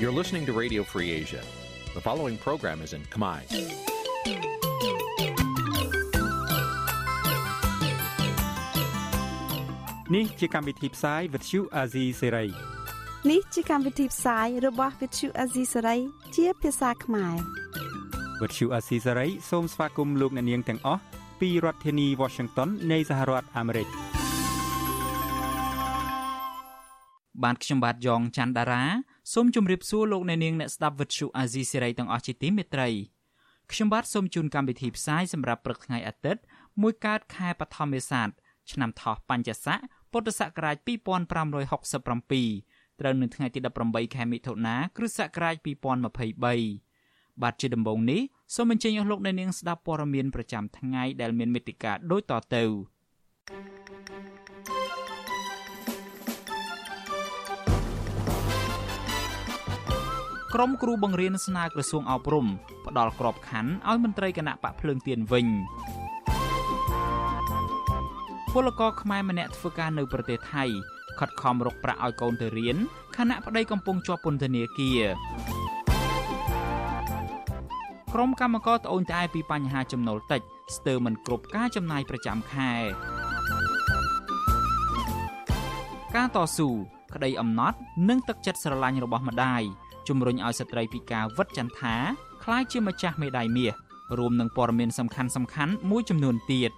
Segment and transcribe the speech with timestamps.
[0.00, 1.42] You're listening to Radio Free Asia.
[1.94, 3.40] The following program is in Khmer.
[10.08, 12.50] Nǐ chi càm bi tiệp xáy vệt chiu a zì sê ray
[13.30, 15.98] នេះជាកម្មវិធីផ្សាយរបស់ Vithu Azisari
[16.36, 17.36] ជាភាសាខ្មែរ
[18.40, 21.02] វត្តឈូអាស៊ីសេរីសូមស្វាគមន៍លោកអ្នកនាងទាំងអស់
[21.40, 23.88] ពីរដ្ឋធានី Washington នៃសហរដ្ឋអាមេរិក
[27.42, 28.84] បានខ្ញុំបាទយ៉ងច័ន្ទដារា
[29.33, 32.89] សូមជម្រាបសួរលោកអ្នកនាងអ្នកស្ដាប់វិទ្យុអាស៊ីសេរីទាំងអស់ជាទីមេត្រី
[33.71, 36.41] ខ្ញុំបាទសូមជូនកម្មវិធីផ្សាយសម្រាប់ព្រឹកថ្ងៃអាទិត្យ
[36.81, 38.29] មួយកើតខែបឋមមេសាទ
[38.71, 39.79] ឆ្នាំថោះបัญចស័ក
[40.11, 40.87] ពុទ្ធសករាជ2567
[42.99, 48.21] ត្រូវនៅថ្ងៃទី18ខែមិថុនាគ្រិស្តសករាជ2023បាទជាដំបូងនេះ
[48.55, 52.63] សូមអញ្ជើញអស់លោកអ្នកនាងស្ដាប់ព័ត៌មានប្រចាំថ្ងៃដែលមានមេត្តាដូចតទៅ
[60.55, 62.47] ក្រមគ្រូបង្រៀនស្នើក្រសួងអប់រំ
[62.87, 65.47] ផ្ដល់ក្របខ័ណ្ឌឲ្យមន្ត្រីគណៈបកភ្លើងទៀនវិញ
[68.53, 70.63] ពលករខ្មែរម្នាក់ធ្វើការនៅប្រទេសថៃ
[71.19, 72.77] ខិតខំរកប្រាក់ឲ្យកូនទៅរៀន
[73.17, 75.01] ខណៈប្តីកំពុងជាប់ពន្ធនាគារ
[78.13, 80.41] ក្រុមកម្មករត្អូញត្អែពីបញ្ហាចំណូលតិច
[80.75, 82.71] ស្ទើរមិនគ្រប់ការចំណាយប្រចាំខែ
[86.15, 86.69] ការតស៊ូ
[87.15, 87.77] ក្តីអំណត់
[88.09, 89.63] និងទឹកចិត្តស្រឡាញ់របស់ម្ដាយ
[90.07, 91.95] ជំរុញឲ្យស្ត្រីពិការវឌ្ឍចន្ទា
[92.43, 93.73] ក្លាយជាម្ចាស់មេដាយមាស
[94.17, 96.71] រួមនឹងព័ត៌មានសំខាន់សំខាន់មួយចំនួនទៀត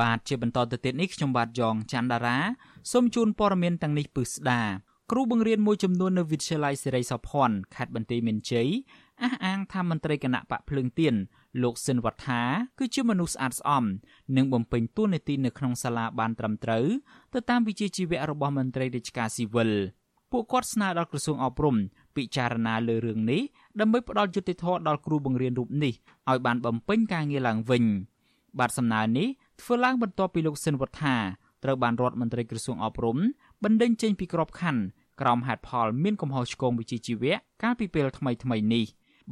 [0.00, 2.38] បាទជាបន្តទៅទៀតនេះខ្ញុំបាទយ៉ងច័ន្ទដារា
[2.92, 4.62] សូមជូនព័ត៌មានទាំងនេះពិស្ដា
[5.10, 8.68] គ្រូបង្រៀនមួយចំនួននៅវិទ្យាល័យសេរីសុភ័ណ្ឌខេត្តបន្ទាយមានជ័យ
[9.22, 11.14] អះអាងថាមន្ត្រីគណៈបកភ្លើងទៀន
[11.62, 12.42] លោកស៊ិនវត្ថា
[12.78, 13.84] គឺជាមនុស្សស្អាតស្អំ
[14.36, 16.86] និងបំពេញតួនាទីនៅក្នុងសាលាបានត្រឹមត្រូវ
[17.34, 19.70] ទៅតាមវិជ្ជាជីវៈរបស់មន្ត្រីរាជការស៊ីវិល
[20.30, 21.76] ពួកគាត់ស្នើដល់ក្រសួងអប់រំ
[22.16, 23.42] ពិចារណាលើរឿងនេះ
[23.80, 25.94] ដើម្បីផ្ដល់យុត្តិធម៌ដល់គ្រូបង្រៀនរូបនេះ
[26.30, 27.84] ឲ្យបានបំពេញការងារឡើងវិញ
[28.58, 29.28] បាទសំណើនេះ
[29.60, 31.16] ធ្វើឡើងបន្ទាប់ពីលោកស៊ិនវត្ថា
[31.64, 33.18] ត្រូវបានរដ្ឋមន្ត្រីក្រសួងអប់រំ
[33.64, 34.82] បណ្ដេញចេញពីក្របខ័ណ្ឌ
[35.20, 38.84] ក្រោមហេតុផលមានកំហុសឆ្គងវិជ្ជាជីវៈកាលពីពេលថ្មីថ្មីនេះ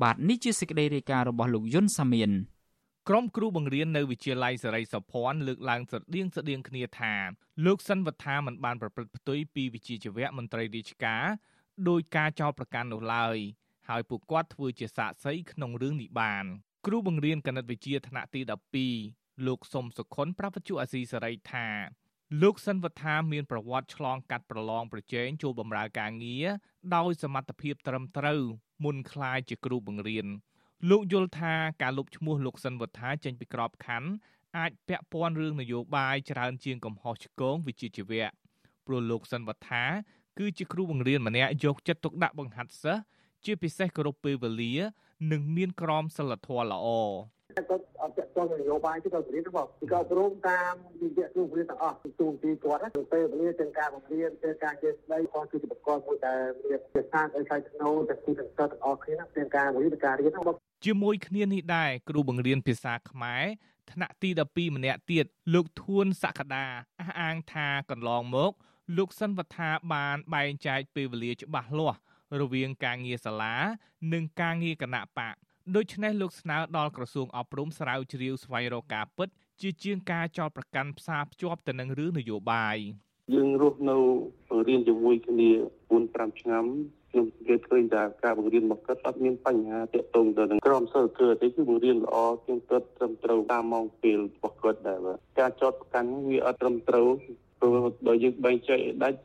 [0.02, 2.30] បាទនេះជាសេចក្តីរាយការណ៍របស់លោកយុនសាមៀន
[3.08, 7.14] ក្រុមគ្រូបង្រៀននៅវិទ្យាល័យសេរីសុភ័ណ្ឌលើកឡើងស្រដៀងស្រដៀងគ្នាថា
[7.66, 11.24] លោកសិនវត្ថាមិនបានប្រព្រឹត្តផ្ទុយពីវិជ្ជាជីវៈមន្ត្រីរាជការ
[11.88, 13.36] ដោយការចោទប្រកាន់នោះឡើយ
[13.88, 16.44] ហើយពួកគាត់ធ្វើជាសាក្សីក្នុងរឿងនេះបាន
[16.86, 18.40] គ្រូបង្រៀនគណិតវិទ្យាថ្នាក់ទី
[18.94, 21.66] 12លោកសុំសុខុន ប្រាប់វិទ្យុអាស៊ីសេរីថា
[22.42, 26.46] លោកសិនវត្ថាមានប្រវត្តិឆ្លងកាត់ប្រឡងប្រជែងចូលបម្រើការងារ
[26.96, 28.42] ដោយសមត្ថភាពត្រឹមត្រូវ
[28.84, 30.26] មុនក្លាយជាគ្រូបង្រៀន
[30.90, 34.10] លោកយល់ថាការលុបឈ្មោះលោកសិនវត្ថាចេញពីក្របខ័ណ្ឌ
[34.56, 38.26] អាចពាក់ព័ន្ធរឿងនយោបាយច្រើនជាងកំហុសឆ្គងវិជ្ជាជីវៈ
[38.86, 39.84] ព្រោះលោកសិនវត្ថា
[40.38, 43.02] គឺជាគ្រូបង្រៀនម្នាក់យកចិត្តទុកដាក់បង្ហាត់សិស្ស
[43.44, 44.74] ជាពិសេសគោរពពេលវេលា
[45.32, 46.86] និងមានក្រមសីលធម៌ល្អ
[47.68, 63.44] គាត់អត់ចាក់ចោលនយោបាយទេគាត់រៀនរបស់គឺគាត់ព្រមតាមវិទ្យាគ្រូរៀនទាំងអស់ទូនទីគាត់ទៅពេលវេលាទាំងការបង្រៀនទាំងការចេះស្ដីគាត់គឺជាបកគមួយដែលមានជាសាស្ត្រឲ្យខ្សែធ្នូទាំងគូទាំងសិស្សទាំងអស់គ្នាទាំងការបង្រៀនទាំងការរៀនរបស់ជាមួយគ្នានេះដែរគ្រូបង្រៀនភាសាខ្មែរ
[63.92, 66.64] ថ្នាក់ទី12ម្នាក់ទៀតលោកធួនសក្តា
[67.00, 68.52] អះអាងថាកន្លងមក
[68.96, 71.98] លោកសិនវត្ថាបានបែងចែកពេលវេលាច្បាស់លាស់
[72.40, 73.54] រវាងការងារសាលា
[74.12, 75.34] និងការងារគណៈបក
[75.76, 79.28] ដូច្នេះលោកស្នើដល់ក្រសួងអប់រំស្រាវជ្រាវស្វែងរកការពិត
[79.60, 82.76] ជាជាងការចោទប្រកាន់ផ្សារភ្ជាប់ទៅនឹងរឿងនយោបាយ
[83.34, 83.96] យើងរស់នៅ
[84.68, 85.50] រៀនជាមួយគ្នា
[85.88, 86.64] 4 5ឆ្នាំ
[87.10, 94.98] ខ្ញុំគេឃើញថាការបង្រៀនរបស់គាត់អត់មានបញ្ហាទាក់ទងទៅនឹងក្រមសីលធម៌ទេគឺបង្រៀនល្អជាងគាត់ត្រឹមត្រូវតាមម៉ោងពេលរបស់គាត់ដែរ
[95.38, 97.08] ការចោទប្រកាន់វាអត់ត្រឹមត្រូវ
[97.60, 99.18] ព្រោះបើយើងបែងចែកដាច់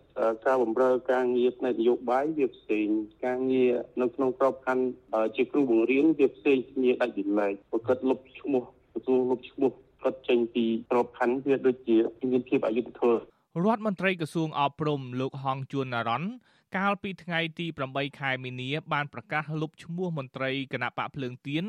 [0.45, 2.87] ការបម្រើការងារផ្នែកនយោបាយវាផ្សេង
[3.25, 3.71] ការងារ
[4.01, 4.85] នៅក្នុងក្របខ័ណ្ឌ
[5.35, 8.63] ជាគ្រូបង្រៀនវាផ្សេងគ្នាដាច់ពីឡែកព្រោះគាត់លុបឈ្មោះ
[8.93, 9.71] ទទួលលុបឈ្មោះ
[10.03, 11.97] គាត់ចេញពីក្របខ័ណ្ឌវាដូចជា
[12.31, 13.15] មានភាពអយុត្តិធម៌
[13.65, 16.23] រដ្ឋមន្ត្រីក្រសួងអប់រំលោកហងជួនណារ៉ុន
[16.77, 21.63] កាលពីថ្ងៃទី8ខែមីនា បានប្រកាសលុបឈ្មោះមន្ត្រីគណៈបកភ្លើងទៀន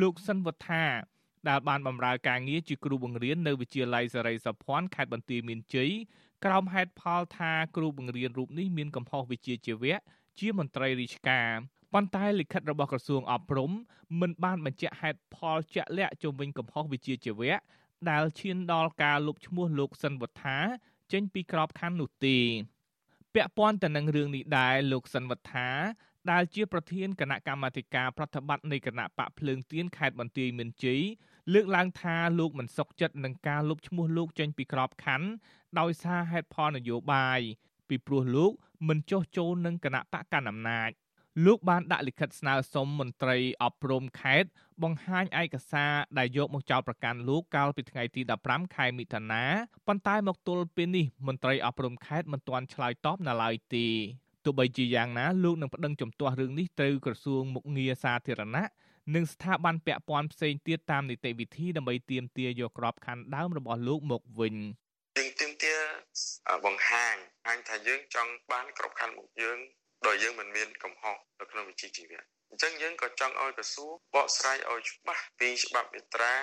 [0.00, 0.84] លោកសិនវត្ថា
[1.48, 5.90] ដែលបានបម្រើការងារជាគ្រូបង្រៀននៅវិទ្យាល័យសេរីសុភ័ណ្ឌខេត្តបន្ទាយមានជ័យ
[6.44, 9.96] ក្រោមហេតុផលថាគ្រូបង្រៀនរូបនេះមានកំហុសវិជ្ជាជីវៈ
[10.38, 11.48] ជាមន្ត្រីរាជការ
[11.92, 13.70] ប៉ុន្តែលិខិតរបស់ក្រសួងអប់រំ
[14.20, 17.54] មិនបានបញ្ជាក់ហេតុផលជាក់លាក់ជុំវិញកំហុសវិជ្ជាជីវៈ
[18.10, 20.58] ដែលឈានដល់ការលុបឈ្មោះលោកសិនវត្ថា
[21.12, 22.38] ចេញពីក្របខ័ណ្ឌនោះទេ
[23.34, 25.68] ពាក់ព័ន្ធទៅនឹងរឿងនេះដែរលោកសិនវត្ថា
[26.30, 31.02] ដែលជាប្រធានគណៈកម្មាធិការប្រតិបត្តិនៃគណៈបកភ្លើងទៀនខេត្តបន្ទាយមានជ័យ
[31.52, 35.28] លើកឡើងថាលោកមិនសុខចិត្តនឹងការលុបឈ្មោះលោកចេញពីក្របខ័ណ្ឌ
[35.80, 37.40] ដោយសារហេតុផលនយោបាយ
[37.88, 38.52] ពីព្រោះលោក
[38.88, 40.90] មិនចោះចូលនឹងគណៈបកកណ្ដាលអំណាច
[41.44, 44.48] លោកបានដាក់លិខិតស្នើសុំមន្ត្រីអប់រំខេត្ត
[44.82, 49.44] បង្ហាញឯកសារដែលយកមកចោទប្រកាន់លោកកាលពីថ្ងៃទី15ខែមិថុនា
[49.86, 53.86] ប៉ុន្តែមកទល់ពេលនេះមន្ត្រីអប់រំខេត្តមិនទាន់ឆ្លើយតបនៅឡើយទេ
[54.44, 58.66] ទោះបីជាយ៉ាងណាលោកនឹងប្តឹងជំទាស់រឿងនេះទៅក្រសួងមុខងារសាធារណៈ
[59.14, 64.54] និងស្ថាប័នពាក់ព័ន្ធផ្សេងទៀតតាមនីតិវិធីដើម្បីទាមទារយកក្របខ័ណ្ឌដើមរបស់លោកមកវិញ
[65.16, 65.78] យើងទាមទារ
[66.66, 67.14] បង្ហាញ
[67.46, 69.58] ហាញថាយើងចង់បានក្របខ័ណ្ឌមកយើង
[70.06, 72.20] ដោយយើងមិនមានកំហុសនៅក្នុងវិជ្ជាជីវៈ
[72.50, 76.34] អញ្ចឹងយើងក៏ចង់ឲ្យក្រសួងបកស្រាយឲ្យច្បាស់ពីច្បាប់មាត្រា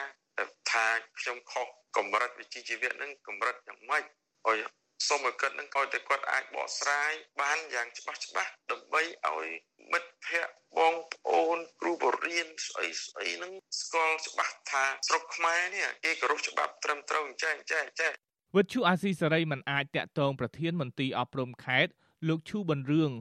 [0.72, 0.88] ថា
[1.20, 1.68] ខ្ញុំខុស
[1.98, 4.04] កម្រិតវិជ្ជាជីវៈនឹងកម្រិតយ៉ាងម៉េច
[4.48, 4.60] ឲ្យ
[5.08, 7.12] សូមឲ្យគាត់នឹងឲ្យតែគាត់អាចបកស្រាយ
[7.42, 9.48] បានយ៉ាងច្បាស់ច្បាស់ដើម្បីឲ្យ
[9.92, 18.14] មិត្តភ័ក្តិបងប្អូនគ្រូបរៀនស្អីស្អីនឹងស្គាល់ច្បាស់ថាស្រុកខ្មែរនេះគេគោរពច្បាប់ត្រឹមត្រូវអញ្ចឹងអញ្ចឹងអញ្ចឹង
[18.58, 21.92] វិទ្យុអាស៊ីសេរីមិនអាចតាក់ទងប្រធានមន្ត្រីអប់រំខេត្ត
[22.28, 23.12] លោកឈូប៊ុនរឿង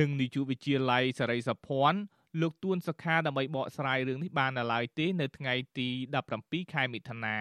[0.00, 2.00] និងនាយកវិទ្យាល័យសេរីសុភ័ណ្ឌ
[2.40, 5.88] លោកទួនសុខាដើម្បីបកស្រាយរឿងនេះបាននៅឡើយទេនៅថ្ងៃទី
[6.30, 7.38] 17ខែមិថុនា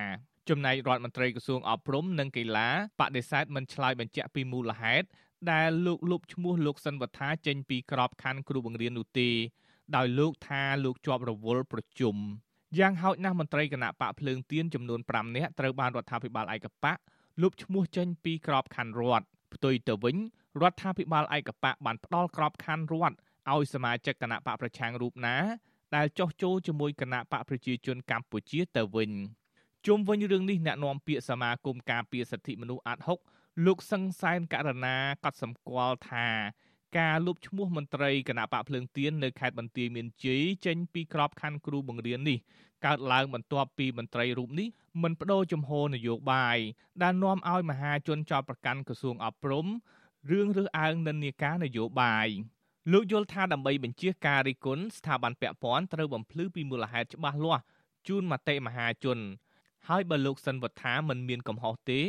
[0.50, 2.69] ចំណែករដ្ឋមន្ត្រីក្រសួងអប់រំនិងកីឡា
[3.00, 5.07] បដិសេធមិនឆ្លើយបញ្ជាក់ពីមូលហេតុ
[5.51, 9.30] ដែលលោកលុបឈ្មោះលោកសិនវត្ថាចេញពីក្របខ័ណ្ឌគ្រូបង្រៀននោះទេ
[9.95, 12.16] ដោយលោកថាលោកជាប់រវល់ប្រជុំ
[12.80, 16.98] យ៉ាងហោចណាស់មន្ត្រីគណៈបកភ្លើងទៀនចំនួន5នាក់ត្រូវបានរដ្ឋាភិបាលឯកបក
[17.42, 20.18] លុបឈ្មោះចេញពីក្របខ័ណ្ឌរដ្ឋផ្ទុយទៅវិញ
[20.62, 23.16] រដ្ឋាភិបាលឯកបកបានផ្ដល់ក្របខ័ណ្ឌរដ្ឋ
[23.54, 25.36] ឲ្យសមាជិកគណៈបកប្រឆាំងរូបណា
[25.95, 29.12] ដែលចោះចូលជាមួយគណៈបកប្រជាជនកម្ពុជាទៅវិញ
[29.88, 33.19] ជុំវិញរឿងនេះអ្នកនាំពាក្យសមាគមការពារសិទ្ធិមនុស្សអាត់ហុក
[33.66, 36.28] លោកសង្សែនករណាកត់សម្គាល់ថា
[36.98, 42.38] ការលុបឈ្មោះមន្ត្រីគណៈបកភ្លើងទៀននៅខេត្តបន្ទាយមានជ័យចេញពីក្របខ័ណ្ឌគ្រូបង្រៀននេះ
[42.86, 44.68] កើតឡើងបន្ទាប់ពីមន្ត្រីរូបនេះ
[45.04, 46.58] មិនបដូរជំហរនយោបាយ
[47.04, 49.68] ដែលនាំឲ្យមហាជនចោទប្រកាន់ក្រសួងអប់រំ
[50.32, 52.28] រឿងរើសអើងនិន្នាការនយោបាយ
[52.92, 57.64] លោកយល់ថាដើម្បីបញ្ជាការរិះគន់ស្ថាប័នពាក់ព័ន្ធត្រូវបំភ្លឺពីមូលហេតុច្បាស់លាស់
[58.08, 59.20] ជូនមតិមហាជន
[59.88, 62.02] ហើយបើលោកសិនវត្ថាមិនមានកំហុសទេ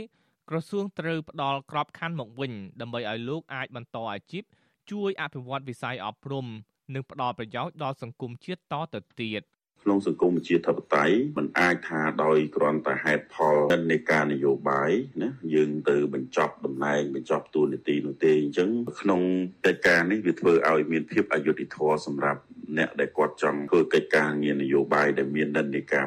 [0.50, 4.43] ក្រសួងត្រូវផ្ដល់ក្របខ័ណ្ឌមកវិញដើម្បីឲ្យលោកអាចបន្តអាជីព
[4.91, 6.46] ជួយអភិវឌ្ឍវិស័យអប់រំ
[6.94, 9.43] និងផ្ដល់ប្រយោជន៍ដល់សង្គមជាតិតទៅទៀត
[9.82, 13.56] ក្នុងសង្គមជាធិបតេយ្យมันអាចថាដោយគ្រាន់តែហេតុផល
[13.91, 14.91] នៃការនយោបាយ
[15.23, 18.70] ណាយើងទៅបញ្ចប់តំណែងបញ្ចប់តួនាទីនោះទេអញ្ចឹង
[19.00, 19.20] ក្នុង
[19.67, 22.41] កិច្ចការនេះវាធ្វើឲ្យមានភាពអយុត្តិធម៌សម្រាប់
[22.79, 26.06] អ្នកដែលគាត់ចង់ធ្វើកិច្ចការងារនយោបាយដែលមាននិន្នាការ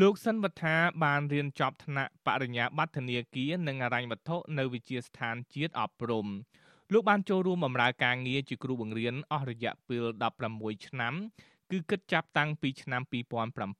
[0.00, 6.26] លោកសិនវត្ថាបានរៀនចប់ថ្នាក់បរិញ្ញាបត្រធនាគារនិងអរញ្ញវត្ថុនៅវិទ្យាស្ថានជាតិអប់រំ
[6.92, 10.04] លោកបានចូលរួមបម្រើការងារជាគ្រូបង្រៀនអស់រយៈពេល
[10.44, 11.14] 16ឆ្នាំ
[11.70, 13.02] គឺគិតចាប់តាំងពីឆ្នាំ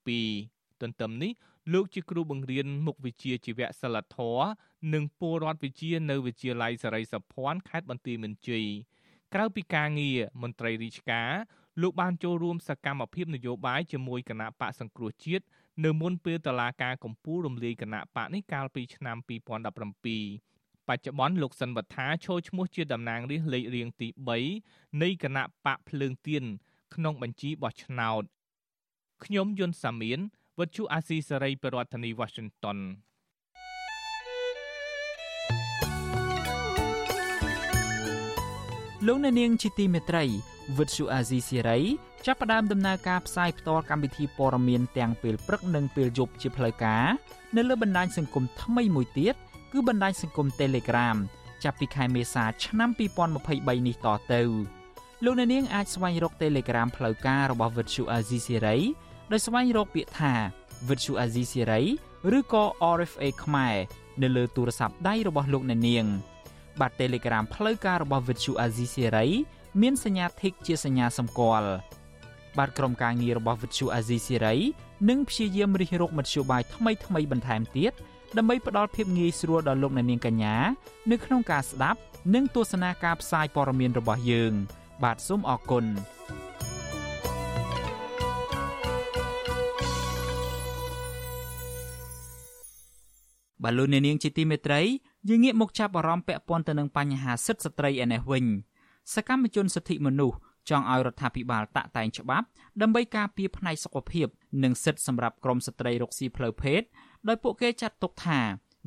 [0.03, 1.33] 2007ទន្ទឹមនេះ
[1.73, 4.47] លោកជាគ្រូបង្រៀនមុខវិជ្ជាជីវៈសិលធម៌
[4.95, 8.67] និងពលរដ្ឋវិជ្ជានៅវិទ្យាល័យសេរីសុភ័ណ្ឌខេត្តបន្ទាយមានជ័យ
[9.35, 11.31] ក្រៅពីការងារមន្ត្រីរាជការ
[11.83, 15.45] លោកបានចូលរួមសកម្មភាពនយោបាយជាមួយគណៈបកសង្គ្រោះជាតិ
[15.85, 24.09] នៅមុនពេលតឡាការកម្ពុជារំលាយគណៈបកនេះកាលពីឆ្នាំ2017បច្ចុប្បន្នលោកសិនវត្ថាឈរឈ្មោះជាតំណាងរាស្ត្រលេខរៀងទី
[24.55, 26.45] 3នៃគណៈបកភ្លើងទៀន
[26.95, 28.23] ក្នុងបញ្ជីបោះឆ្នោត
[29.25, 30.19] ខ្ញុំយុនសាមៀន
[30.59, 32.79] វិទ្យុអាស៊ីសេរីប្រធានាធិបតី Washington
[39.07, 40.25] លោកអ្នកនាងជាទីមេត្រី
[40.79, 41.79] វិទ្យុអាស៊ីសេរី
[42.25, 47.05] ចាប់ផ្ដើមដំណើរការផ្សាយផ្ទាល់កម្មវិធីព័ត៌មានទាំងពេលព្រឹកនិងពេលយប់ជាផ្លូវការ
[47.57, 49.35] នៅលើបណ្ដាញសង្គមថ្មីមួយទៀត
[49.73, 51.17] គឺបណ្ដាញសង្គម Telegram
[51.65, 52.91] ចាប់ពីខែមេសាឆ្នាំ
[53.39, 54.43] 2023នេះតទៅ
[55.25, 58.79] លោកអ្នកនាងអាចស្វែងរក Telegram ផ្លូវការរបស់ Vuthu Azizi Siri
[59.33, 60.33] ដោយស្វែងរកពាក្យថា
[60.89, 61.83] Vuthu Azizi Siri
[62.39, 62.65] ឬក៏
[62.97, 63.77] RFA ខ្មែរ
[64.23, 66.07] នៅលើទូរស័ព្ទដៃរបស់លោកអ្នកនាង
[66.81, 69.29] បាទ Telegram ផ្លូវការរបស់ Vuthu Azizi Siri
[69.83, 71.71] មានសញ្ញា Tick ជាសញ្ញាសម្គាល់
[72.59, 74.57] បាទក្រុមការងាររបស់ Vuthu Azizi Siri
[75.09, 77.93] នឹងព្យាយាមរិះរកមធ្យោបាយថ្មីថ្មីបន្ថែមទៀត
[78.37, 80.57] ដើម្បីផ្ដល់ភាពងាយស្រួលដល់លោកអ្នកនាងកញ្ញា
[81.11, 81.99] នៅក្នុងការស្ដាប់
[82.35, 84.55] និងទស្សនាការផ្សាយព័ត៌មានរបស់យើង។
[85.03, 85.85] បាទសូមអរគុណ
[93.65, 94.81] បលូននាងជាទីមេត្រី
[95.29, 98.45] យើងងាកមកចាប់អារម្មណ៍ពាក់ព័ន្ធទៅនឹងបញ្ហាសិទ្ធិស្ត្រីឯនេះវិញ
[99.15, 100.37] សកម្មជនសិទ្ធិមនុស្ស
[100.71, 102.47] ចង់ឲ្យរដ្ឋាភិបាលតាក់តែងច្បាប់
[102.81, 104.27] ដើម្បីការពារផ្នែកសុខភាព
[104.63, 106.81] និងសិទ្ធិសម្រាប់ក្រុមស្ត្រីរកស៊ីផ្លូវភេទ
[107.29, 108.41] ដោយពួកគេចាត់ទុកថា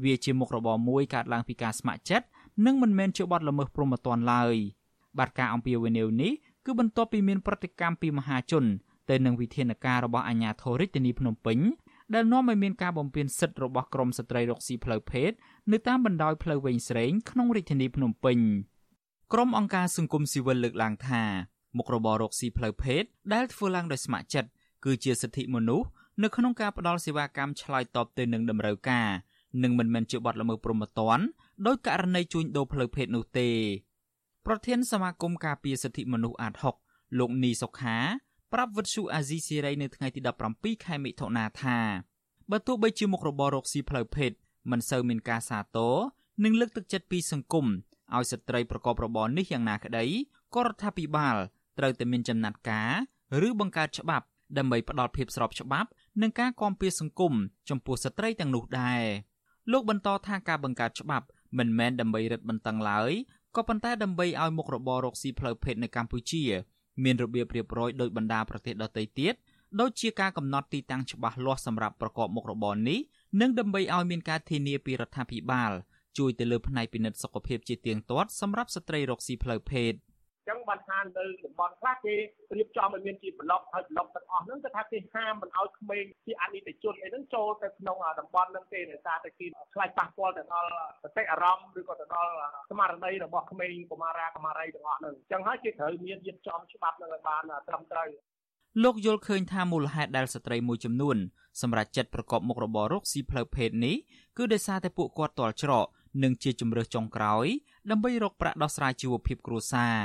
[0.03, 2.27] វាជាមុខរបរមួយកើតឡើងពីការស្ម័គ្រចិត្ត
[2.65, 4.55] និងមិនមែនជាបទល្មើសព្រហ្មទណ្ឌឡើយ។
[5.17, 6.31] បាទការអំពាវនាវនេះ
[6.65, 8.65] គឺបន្ទាប់ពីមានប្រតិកម្មពីមហាជន
[9.09, 11.59] ទៅនឹងវិធានការរបស់អាជ្ញាធររាជធានីភ្នំពេញ
[12.13, 15.31] ដែលនាំឲ្យមានការបំពានសិទ្ធិរបស់ក្រមស្ត្រីរកស៊ីផ្លូវភេទ
[15.71, 18.37] នៅតាមបណ្ដោយផ្លូវវែងស្រេងក្នុងរាជធានីភ្នំពេញ
[19.33, 21.23] ក្រុមអង្គការសង្គមស៊ីវិលលើកឡើងថា
[21.77, 24.49] មុខរបររកស៊ីផ្លូវភេទដែលធ្វើឡើងដោយស្ម័គ្រចិត្ត
[24.85, 25.87] គឺជាសិទ្ធិមនុស្ស
[26.23, 29.09] នៅក្នុងការផ្តល់សេវាកម្មឆ្លើយតបទៅនឹងតម្រូវការ
[29.63, 31.25] និងមិនមែនជាបទល្មើសព្រហ្មទណ្ឌ
[31.67, 33.49] ដោយករណីជួញដូរផ្លូវភេទនោះទេ
[34.45, 36.53] ប្រធានសមាគមការពារសិទ្ធិមនុស្សអាត
[36.85, 37.97] 6លោកនីសុខា
[38.53, 40.19] ប្រាប់វិទ្យុអាស៊ីសេរីនៅថ្ងៃទី
[40.53, 41.77] 17ខែមិថុនាថា
[42.51, 44.31] បើទោះបីជាមុខរបររកស៊ីផ្លូវភេទ
[44.71, 45.95] មិនសូវមានការសាទរ
[46.43, 47.65] និងលើកទឹកចិត្តពីសង្គម
[48.15, 50.05] ឲ្យស្ត្រីប្រកបរបរនេះយ៉ាងណាក្តី
[50.55, 51.35] ក៏រដ្ឋាភិបាល
[51.79, 52.91] ត្រូវតែមានចំណាត់ការ
[53.47, 54.25] ឬបង្កើតច្បាប់
[54.57, 55.89] ដើម្បីផ្ដល់ភាពស្របច្បាប់
[56.21, 57.33] និងការគាំពៀសង្គម
[57.69, 59.01] ចំពោះស្ត្រីទាំងនោះដែរ
[59.71, 61.25] លោកបន្តថាការបង្កើតច្បាប់
[61.57, 63.11] មិនមែនដើម្បីរឹតបន្តឹងឡើយ
[63.55, 66.43] ក៏ប៉ុន្តែដើម្បីឲ្យមុខរបររកស៊ីផ្លូវភេទនៅកម្ពុជា
[67.03, 69.33] មានរបៀបរៀបរយដោយបណ្ដាប្រទេសដទៃទៀត
[69.79, 72.99] ដូចជាការកំណត់ទីតាំងច្បាស់លាស់សម្រាប់ប្រកបមុខរបរនេះ
[73.41, 75.71] និងដើម្បីឲ្យមានការធានាពីរដ្ឋាភិបាល
[76.17, 79.93] ជួយទៅលើផ្នែកពិនិត្យសុខភាពជាទៀងទាត់សម្រាប់ស្ត្រីរកស៊ីផ្លូវភេទ
[80.49, 82.13] ចឹងបានថានៅតំបន់ខ្លះគេ
[82.57, 90.69] រៀបចំឲ្យមានជាប្លុកហើយប្លុកទាំងអស់ហ្នឹងគឺថាគេហាមមិនឲ្យក្មេងជាអនិច្ចជនអីហ្នឹងចូលទៅក្នុងតំបន់ហ្នឹងទេដោយសារតែគេខ្លាចប៉ះពាល់ទៅដល់
[91.03, 92.31] សតិអារម្មណ៍ឬក៏ទៅដល់
[92.71, 98.09] ស្មារតីរបស់ក្មេងកុមារាកុមារីទាំងអស់ហ្នឹងចឹងហើយគេត្រូវមានរៀបចំច្បាប់ហ្នឹងឲ្យបានត្រឹមត្រូវ
[98.83, 101.17] លោកយល់ឃើញថាមូលហេតុដែលស្ត្រីមួយចំនួន
[101.61, 103.95] សម្រាប់ចិត្តប្រកបមុខរបររកស៊ីផ្លូវភេទនេះ
[104.37, 105.87] គឺដោយសារតែពួកគាត់ទាល់ច្រក
[106.23, 107.45] និងជាជំរើសចុងក្រោយ
[107.91, 109.97] ដើម្បីរកប្រាក់ដោះស្រាយជីវភាពគ្រួសារ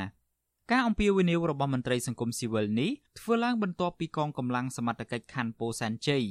[0.73, 6.25] ការអំពាវនាវរបស់មន្ត្រីសង្គមស៊ីវិលនេះធ្វើឡើងបន្ទាប់ពីកងកម្លាំងសមត្ថកិច្ចខណ្ឌពោធិ៍សែនជ័យ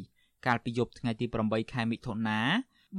[0.45, 2.39] កាលពីយប់ថ្ងៃទី8ខែមិថុនា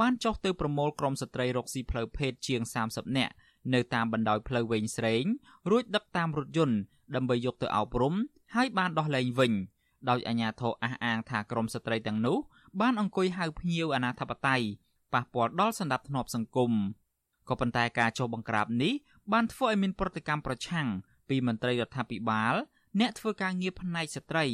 [0.00, 2.60] បានចុះទៅប្រមូលក្រុមស្ត្រីរកស៊ីផ្លូវភេទជាង
[2.90, 3.34] 30នាក់
[3.74, 5.24] នៅតាមបណ្ដោយផ្លូវវែងស្រេង
[5.70, 6.76] រួចដឹកតាមរថយន្ត
[7.14, 8.14] ដើម្បីយកទៅអប់រំ
[8.54, 9.52] ហើយបានដោះលែងវិញ
[10.10, 12.38] ដោយអាជ្ញាធរអះអាងថាក្រុមស្ត្រីទាំងនោះ
[12.80, 14.66] បានអង្គុយហៅភ្ញៀវអាណាធិបតេយ្យ
[15.14, 16.72] ប៉ះពាល់ដល់សន្តិភាពសង្គម
[17.48, 18.92] ក៏ប៉ុន្តែការចុះបង្ក្រាបនេះ
[19.32, 20.88] បានធ្វើឲ្យមានប្រតិកម្មប្រឆាំង
[21.28, 22.54] ពីមន្ត្រីរដ្ឋាភិបាល
[23.00, 24.44] អ្នកធ្វើការងារផ្នែកស្ត្រី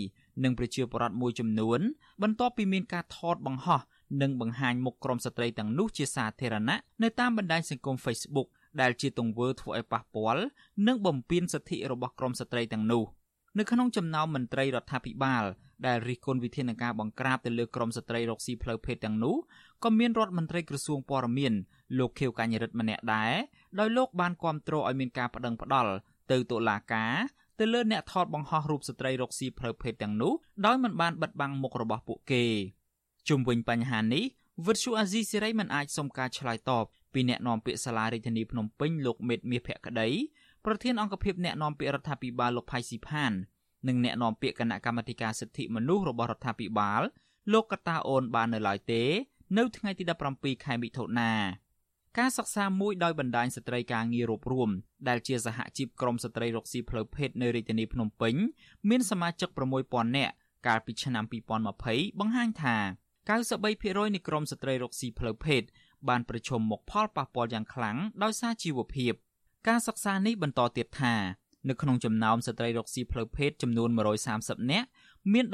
[0.44, 1.80] និងប្រជាពលរដ្ឋមួយចំនួន
[2.22, 3.80] បន្ទាប់ពីមានការថតបង្ហោះ
[4.22, 8.48] និងបង្ហាញមុខក្រុមស្ត្រីទាំងនោះជាសាធារណៈនៅតាមបណ្ដាញសង្គម Facebook
[8.80, 10.42] ដែលជាទង្វើធ្វើឲ្យប៉ះពាល់
[10.86, 13.04] និងបំពានសិទ្ធិរបស់ក្រុមស្ត្រីទាំងនោះ
[13.58, 15.44] នៅក្នុងចំណោមមន្ត្រីរដ្ឋាភិបាល
[15.86, 19.36] ដែលរិះគន់វិធានការបង្ក្រាបទៅលើក្រុមស្ត្រីរកស៊ីផ្លូវភេទទាំងនោះ
[19.84, 21.52] ក៏មានរដ្ឋមន្ត្រីក្រសួងព័ត៌មាន
[21.98, 23.32] លោកខៀវកញ្ញរិទ្ធម្នាក់ដែរ
[23.78, 25.92] ដោយលោកបានគាំទ្រឲ្យមានការប្តឹងផ្តល់
[26.30, 27.14] ទៅតុលាការ
[27.58, 30.32] ទៅលើអ្នកថតបង្ហោះរូបស្ត្រីរកស៊ីផ្លូវភេទទាំងនោះ
[30.66, 32.44] ដោយមិនបានបិទបាំងមុខរបស់ពួកគេ
[33.28, 34.24] ជុំវិញបញ្ហានេះ
[34.66, 40.08] វិទ្យុអាស៊ីសេរីមិនអាចសុំការឆ្លើយតបពីអ្នកនាំពាក្យសាលារដ្ឋាភិបាលភ្នំពេញលោកមេតមាសភក្តី
[40.64, 43.32] ប្រធានអង្គភិបអ្នកនាំពាក្យរដ្ឋាភិបាលលោកផៃស៊ីផាន
[43.88, 47.02] និងអ្នកនាំពាក្យគណៈកម្មាធិការសិទ្ធិមនុស្សរបស់រដ្ឋាភិបាល
[47.52, 49.02] លោកកតាអូនបាននៅឡើយទេ
[49.58, 51.32] នៅថ្ងៃទី17ខែមិថុនា
[52.18, 54.70] ការសិក្សាមួយដោយបណ្ដាញស្ត្រីការងាររួបរួម
[55.08, 58.34] ដែលជាសហជីពក្រុមស្ត្រីរកស៊ីផ្លូវភេទនៅរាជធានីភ្នំពេញ
[58.88, 59.48] មានសមាជិក
[59.82, 60.34] 6000នាក់
[60.66, 61.24] កាលពីឆ្នាំ
[61.72, 62.76] 2020បង្ហាញថា
[63.46, 65.62] 93%នៃក្រុមស្ត្រីរកស៊ីផ្លូវភេទ
[66.08, 69.12] បានប្រឈមមុខផលប៉ះពាល់យ៉ាងខ្លាំងដោយសារជីវភាព
[69.68, 71.14] ការសិក្សានេះបន្តទៀតថា
[71.68, 73.90] នៅក្នុងចំណោមស្ត្រីរកស៊ីផ្លូវភេទចំនួន
[74.30, 74.86] 130នាក់
[75.32, 75.44] មាន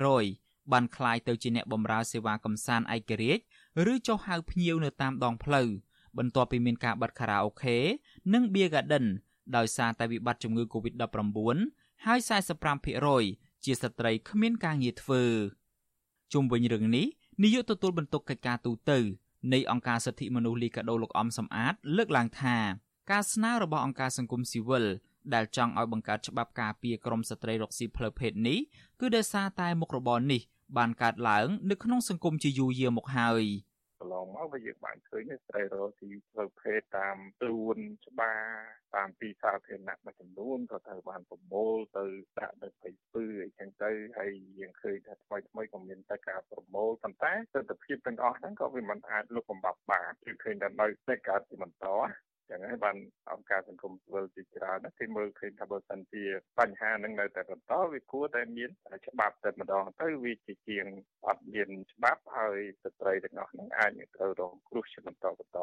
[0.00, 3.42] 17%បានក្លាយទៅជាអ្នកបម្រើសេវាកំសាន្តឯករាជ្យ
[3.92, 5.68] ឬចុះហៅភ្ញៀវនៅតាមដងផ្លូវ
[6.18, 7.78] បន្ទាប់ពីមានការបិទខារ៉ាអូខេ
[8.32, 9.06] និង Beer Garden
[9.56, 11.56] ដោយសារតែវិបត្តិជំងឺ Covid-19
[12.04, 12.20] ហើយ
[12.92, 15.22] 45%ជាស្ត្រីគ្មានការងារធ្វើ
[16.32, 17.06] ជុំវិញរឿងនេះ
[17.42, 18.92] នាយកទទួលបន្ទុកកិច្ចការទូត
[19.52, 22.56] នៃអង្គការសិទ្ធិមនុស្សលីកាដូលោកអំសំអាត លើកឡើងថា
[23.10, 24.84] ការស្នើរបស់អង្គការសង្គមស៊ីវិល
[25.34, 28.58] ដែលចង់ឲ្យបង្កើតច្បាប់ការពារក្រមស្ត្រីរកស៊ីផ្លូវភេទនេះ
[29.00, 30.42] គឺដោយសារតែមុខរបរនេះ
[30.78, 33.44] បានកើតឡើងនៅក្នុងសង្គមជាយូរយារមកហើយ
[34.00, 37.76] កន្លងមកវាយើងបានឃើញស្រីរកស៊ីផ្លូវភេទតាមទួន
[38.06, 38.42] ច្បារ
[38.94, 42.04] តាមទីសាធារណៈមួយចំនួនក៏ត្រូវបានប្រមូលទៅ
[42.38, 51.86] ដាក់នៅផ្ទៃពឺអីចឹងទៅហើយយើងឃើញថាថ្មីថ្មីក៏មានតែការប្រមូលប៉ុន្តែទស្សនវិជ្ជាទាំងអស់ហ្នឹងក៏វាមិនអាចលុបបំបាត់បានគឺឃើញតែនៅតែកើតជាបន្ត
[52.50, 52.96] ចឹងហើយបាន
[53.30, 56.24] អង្គការសង្គមស៊ីវិលជាច្រើនណាគេមើលឃើញថាបើសិនជា
[56.58, 58.70] បញ្ហានឹងនៅតែបន្តវាគួរតែមាន
[59.06, 60.84] ច្បាប់តែម្ដងទៅវាជាជាង
[61.26, 65.58] អត់មានច្បាប់ហើយស្ត្រីទាំងអស់នឹងអាចនឹងត្រូវរងគ្រោះជាបន្តបន្ត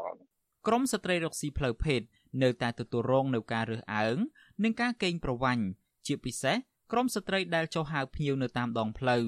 [0.67, 2.01] ក្រមស្ត្រីរកស៊ីផ្លូវភេទ
[2.43, 4.17] នៅតែទទួលរងនៅការរើសអើង
[4.63, 5.63] និងការកេងប្រវ័ញ្ច
[6.07, 6.57] ជាពិសេស
[6.91, 9.25] ក្រមស្ត្រីដែលចុះហៅភ្ញៀវនៅតាមដងផ្លូវ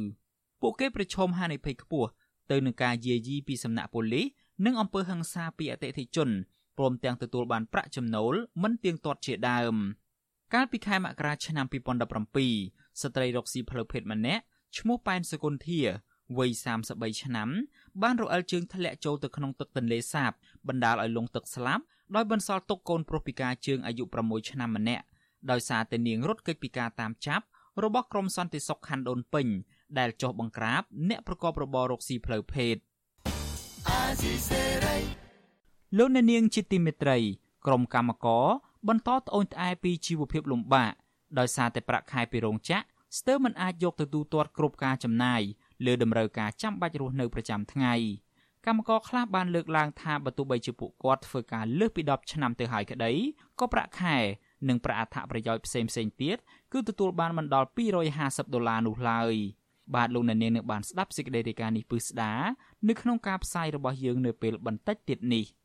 [0.62, 2.10] ពួកគេប្រឈមហានិភ័យខ្ពស់
[2.51, 4.25] ទៅនឹងការយាយីពីសំណាក់ប៉ូលីស
[4.65, 6.29] និងអំពើហិង្សាពីអតិថិជន
[6.82, 8.34] ព្រមទាំងទទួលបានប្រាក់ចំណូល
[8.64, 9.76] មិនទៀងទាត់ជាដើម
[10.54, 11.66] កាលពីខែមករាឆ្នាំ
[12.32, 14.44] 2017ស្ត្រីរកស៊ីផ្លូវភេទម្នាក់
[14.78, 15.82] ឈ្មោះប៉ែនសកុនធា
[16.38, 16.52] វ័យ
[16.88, 17.50] 33ឆ្នាំ
[18.02, 20.32] បានរអិលជើងធ្លាក់ចូលទៅក្នុងទឹកទន្លេសាប
[20.68, 21.84] បណ្ដាលឲ្យលង់ទឹកស្លាប់
[22.16, 25.06] ដោយបន្សល់ទុកកូនប្រុសពិការជើងអាយុ6ឆ្នាំម្នាក់
[25.52, 27.46] ដោយសារតែនាងរត់គេចពីការតាមចាប់
[27.84, 29.48] របស់ក្រមសន្តិសុខខណ្ឌដូនពេញ
[30.00, 32.76] ដែលចុះបង្ក្រាបអ្នកប្រកបរបររកស៊ីផ្លូវភេទ
[35.98, 37.17] លោកអ្នកនាងជាទីមេត្រី
[37.65, 38.45] ក្រុមកម្មករ
[38.88, 40.93] បន្តត្អូញត្អែពីជីវភាពលំបាក
[41.39, 42.83] ដោយសារតែប្រាក់ខែពីរោងចក្រ
[43.17, 45.41] ស្ទើរមិនអាចយកទៅទូទាត់គ្រប់ការចំណាយ
[45.86, 47.93] លើតម្រូវការចាំបាច់រស់នៅប្រចាំថ្ងៃ
[48.65, 53.12] កម្មករខ្លះបានលើកឡើងថាបើទោះបីជាពួកគាត់ធ្វើការលើសពី10ឆ្នាំទៅហើយក្តី
[53.60, 54.17] ក៏ប្រាក់ខែ
[54.67, 56.38] និងប្រាក់អត្ថប្រយោជន៍ផ្សេងផ្សេងទៀត
[56.74, 57.67] គឺទទួលបានមិនដល់
[58.12, 59.33] 250ដុល្លារនោះឡើយ
[59.95, 62.33] បាទលោកអ្នកនាងនឹងបានស្ដាប់សេចក្តីរាយការណ៍នេះពឹស្ដា
[62.88, 65.45] នៅក្នុងការផ្សាយរបស់យើងនៅពេលបន្តិចទៀតនេះ។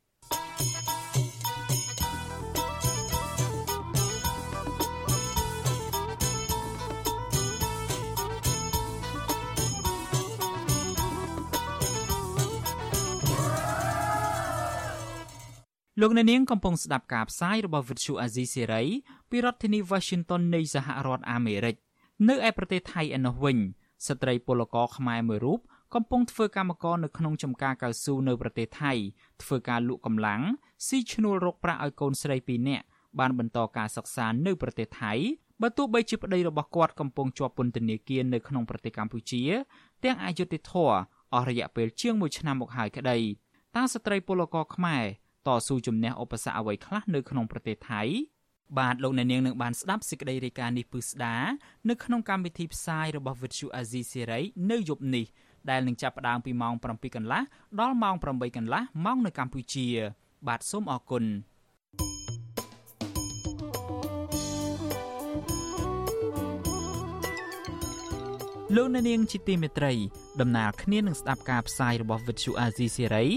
[16.00, 18.86] លោកអ្នកនាងកំពុងស្ដាប់ការផ្សាយរបស់ Vuthu Azizi Serai
[19.30, 21.76] ពីរដ្ឋធានី Washington នៃសហរដ្ឋអាមេរិក
[22.28, 23.58] នៅឯប្រទេសថៃឯណោះវិញ
[24.06, 25.60] ស្ត្រីពលករខ្មែរមួយរូប
[25.96, 28.92] កំពុងធ្វើកម្មករនៅក្នុងចំការកៅស៊ូនៅប្រទេសថៃ
[29.42, 30.42] ធ្វើការលក់កម្លាំង
[30.86, 32.84] ស៊ីឈ្នួលរកប្រាក់ឲ្យកូនស្រី2នាក់
[33.18, 35.12] បានបន្តការសិក្សានៅប្រទេសថៃ
[35.62, 39.42] បើទោះបីជាប្តីរបស់គាត់កំពុងជាប់ពន្ធនាគារនៅក្នុងប្រទេសកម្ពុជា
[40.04, 40.92] ទាំងអយុធធរ
[41.34, 43.18] អស់រយៈពេលជាង1ឆ្នាំមកហើយក្តី
[43.76, 45.04] តើស្ត្រីពលករខ្មែរ
[45.46, 48.02] តស៊ូជំនះឧបសគ្គអ្វីខ្លះនៅក្នុងប្រទេសថៃ
[48.78, 51.36] បាទលោកអ្នកនាងនឹងបានស្ដាប់សេចក្តីរាយការណ៍នេះពឹស្ដា
[51.88, 55.26] នៅក្នុងកម្មវិធីផ្សាយរបស់ Vuthu Azizi Serai នៅយប់នេះ
[55.70, 57.42] ដែលនឹងចាប់ផ្ដើមពីម៉ោង7កន្លះ
[57.80, 59.86] ដល់ម៉ោង8កន្លះម៉ោងនៅកម្ពុជា
[60.48, 61.24] បាទសូមអរគុណ
[68.76, 69.92] លោកអ្នកនាងជាទីមេត្រី
[70.40, 73.28] ដំណើរគ្នានឹងស្ដាប់ការផ្សាយរបស់ Vuthu Azizi Serai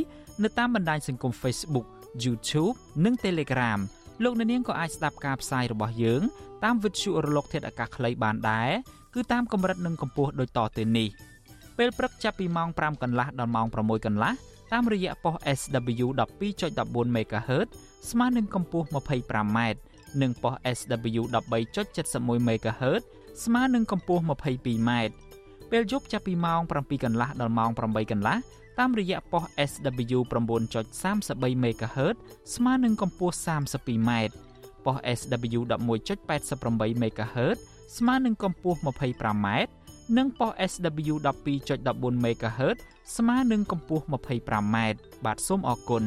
[0.44, 1.86] នៅតាមបណ្ដាញសង្គម Facebook
[2.24, 3.80] YouTube និង Telegram
[4.24, 6.22] លោកអ្នកនាងក៏អាចស្ដាប់ការផ្សាយរបស់យើង
[6.63, 8.72] តាមវិទ្យុរលកធាតុអាកាសខ្លីបានដែរ
[9.13, 11.10] គឺតាមកម្រិតនិងកម្ពស់ដូចតទៅនេះ
[11.80, 14.32] ពេលព្រឹកចាប់ពីម៉ោង5កន្លះដល់ម៉ោង6កន្លះ
[14.74, 16.08] តាមរយៈប៉ុស SW
[16.56, 17.68] 12.14 MHz
[18.10, 19.60] ស្មើនឹងកម្ពស់ 25m
[20.22, 21.22] និងប៉ុស SW
[21.76, 23.02] 13.71 MHz
[23.44, 24.92] ស្មើនឹងកម្ពស់ 22m
[25.72, 28.38] ពេលយប់ចាប់ពីម៉ោង7កន្លះដល់ម៉ោង8កន្លះ
[28.80, 30.20] តាមរយៈប៉ុស SW
[30.74, 32.15] 9.33 MHz
[32.56, 34.12] ស្មើនឹងកម្ពស់ 32m
[34.86, 37.58] ប៉ុស SW 11.88 MHz
[37.98, 39.48] ស្មើនឹងកម្ពស់ 25m
[40.17, 41.15] និងប៉ុស SW
[41.65, 42.78] 12.14 MHz
[43.15, 44.76] ស្មើនឹងកម្ពស់ 25m
[45.26, 46.04] បាទសូមអរគុណ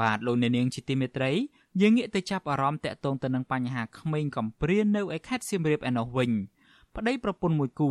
[0.00, 1.32] បាទលោកអ្នកនាងជាទីមេត្រី
[1.80, 6.30] យើងងាកទៅចាប់អារម្មណ៍តាក់ទងទៅនឹងបញ្ហាក្មេងកំព្រានៅឯខេត្តសៀមរាបឯណោះវិញ
[6.96, 7.90] ប្តីប្រពន្ធមួយគូ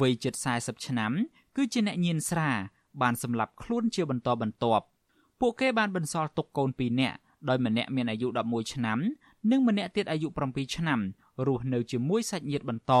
[0.00, 1.12] វ័យជិត40ឆ្នាំ
[1.56, 2.50] គឺជាអ្នកញៀនស្រា
[3.02, 4.84] បានសម្លាប់ខ្លួនជាបន្តបន្ទាប់
[5.40, 8.98] ពួកគេបានបន្សល់ទុកកូន2នាក់ដោយម្នាក់មានអាយុ11ឆ្នាំ
[9.50, 11.00] និងម្នាក់ទៀតអាយុ7ឆ្នាំ
[11.46, 12.94] រស់នៅជាមួយសាច់ញាតិបន្ត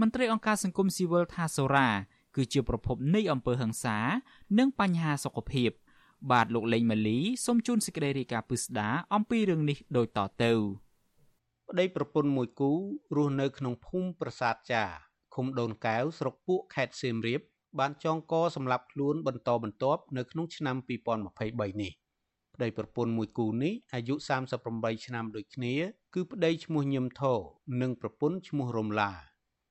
[0.00, 1.88] មន្ត្រីអង្គការសង្គមស៊ីវិលថាសូរ៉ា
[2.36, 3.98] គឺជាប្រភពនៃអំពើហិង្សា
[4.58, 5.70] និងបញ្ហាសុខភាព
[6.30, 10.52] បាទលោកលេងម៉ាលីសូមជូនសេចក្តីរាយការណ៍ពិស្ដាអំពីរឿងនេះដូចតទៅ
[11.68, 12.72] ប្តីប្រពន្ធមួយគូ
[13.16, 14.84] រស់នៅក្នុងភូមិប្រាសាទចា
[15.34, 17.40] ឃុំដូនកែវស្រុកពួកខេត្តសៀមរាប
[17.78, 21.92] បានចងកសម្លាប់ខ្លួនបន្តបន្ទាប់នៅក្នុងឆ្នាំ2023នេះ
[22.54, 24.14] ប្តីប្រពន្ធមួយគូនេះអាយុ
[24.60, 25.74] 38ឆ្នាំដូចគ្នា
[26.14, 27.34] គឺប្តីឈ្មោះញឹមថោ
[27.80, 29.12] និងប្រពន្ធឈ្មោះរំឡា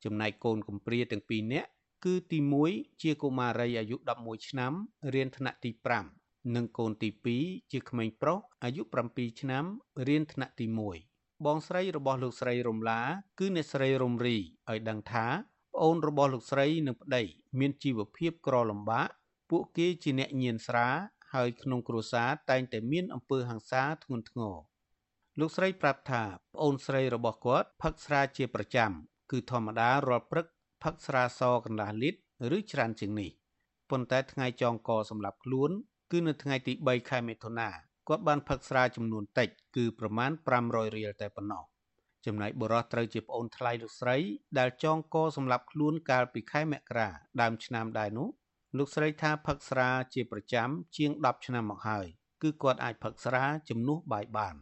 [0.04, 1.70] ចំណែកកូនកំព្រាទាំងពីរនាក់
[2.06, 2.40] គឺទី
[2.72, 4.74] 1ជាកុមារីអាយុ11ឆ្នាំ
[5.14, 5.72] រៀនថ្នាក់ទី
[6.14, 7.10] 5និងកូនទី
[7.42, 9.66] 2ជាក្មេងប្រុសអាយុ7ឆ្នាំ
[10.08, 10.66] រៀនថ្នាក់ទី
[11.06, 13.02] 1បងស្រីរបស់លោកស្រីរំឡា
[13.40, 15.26] គឺអ្នកស្រីរំរីឲ្យដឹងថា
[15.74, 17.22] ប្អូនរបស់លោកស្រីនិងប្តី
[17.60, 19.10] មានជីវភាពក្រលំបាក
[19.50, 20.88] ពួកគេជាអ្នកញៀនស្រា
[21.34, 24.56] ហើយក្នុងគ្រួសារតែងតែមានអំពើហិង្សាធ្ងន់ធ្ងរ
[25.40, 28.92] លោកស្រីប្រាប់ថាប្អូនស្រីរបស់គាត់ផឹកស្រាជាប្រចាំ
[29.32, 30.48] គឺធម្មតារាល់ព្រឹក
[30.84, 33.32] ផឹកស្រាសកន្លះលីត្រឬច្រើនជាងនេះ
[33.90, 35.72] ប៉ុន្តែថ្ងៃចងកសម្រាប់ខ្លួន
[36.12, 37.70] គឺនៅថ្ងៃទី3ខែមិថុនា
[38.08, 40.32] គាត់បានផឹកស្រាចំនួនតិចគឺប្រមាណ
[40.64, 41.64] 500រៀលតែប៉ុណ្ណោះ
[42.26, 44.18] ចំណែកបុរសត្រូវជាប្អូនថ្លៃលោកស្រី
[44.60, 47.10] ដែលចងកសម្រាប់ខ្លួនកាលពីខែមករា
[47.42, 48.28] ដើមឆ្នាំដែរនោះ
[48.78, 52.06] លោកស្រីថាផឹកស្រាជាប្រចាំជាង10ឆ្នាំមកហើយ
[52.44, 54.56] គឺគាត់អាចផឹកស្រាជំនួសបាយបាន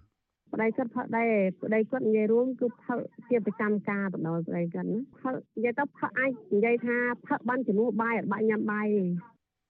[0.53, 6.97] ប្តីគាត់ផឹកដែរប្តីគាត់និយាយរួមគឺផឹកជាប្រចាំការបណ្ដោយប្តីគាត់ណាផឹកនិយាយទៅផឹកអាចនិយាយថា
[7.27, 9.03] ផឹកបានជំនួសបាយអត់បាច់ញ៉ាំបាយទេ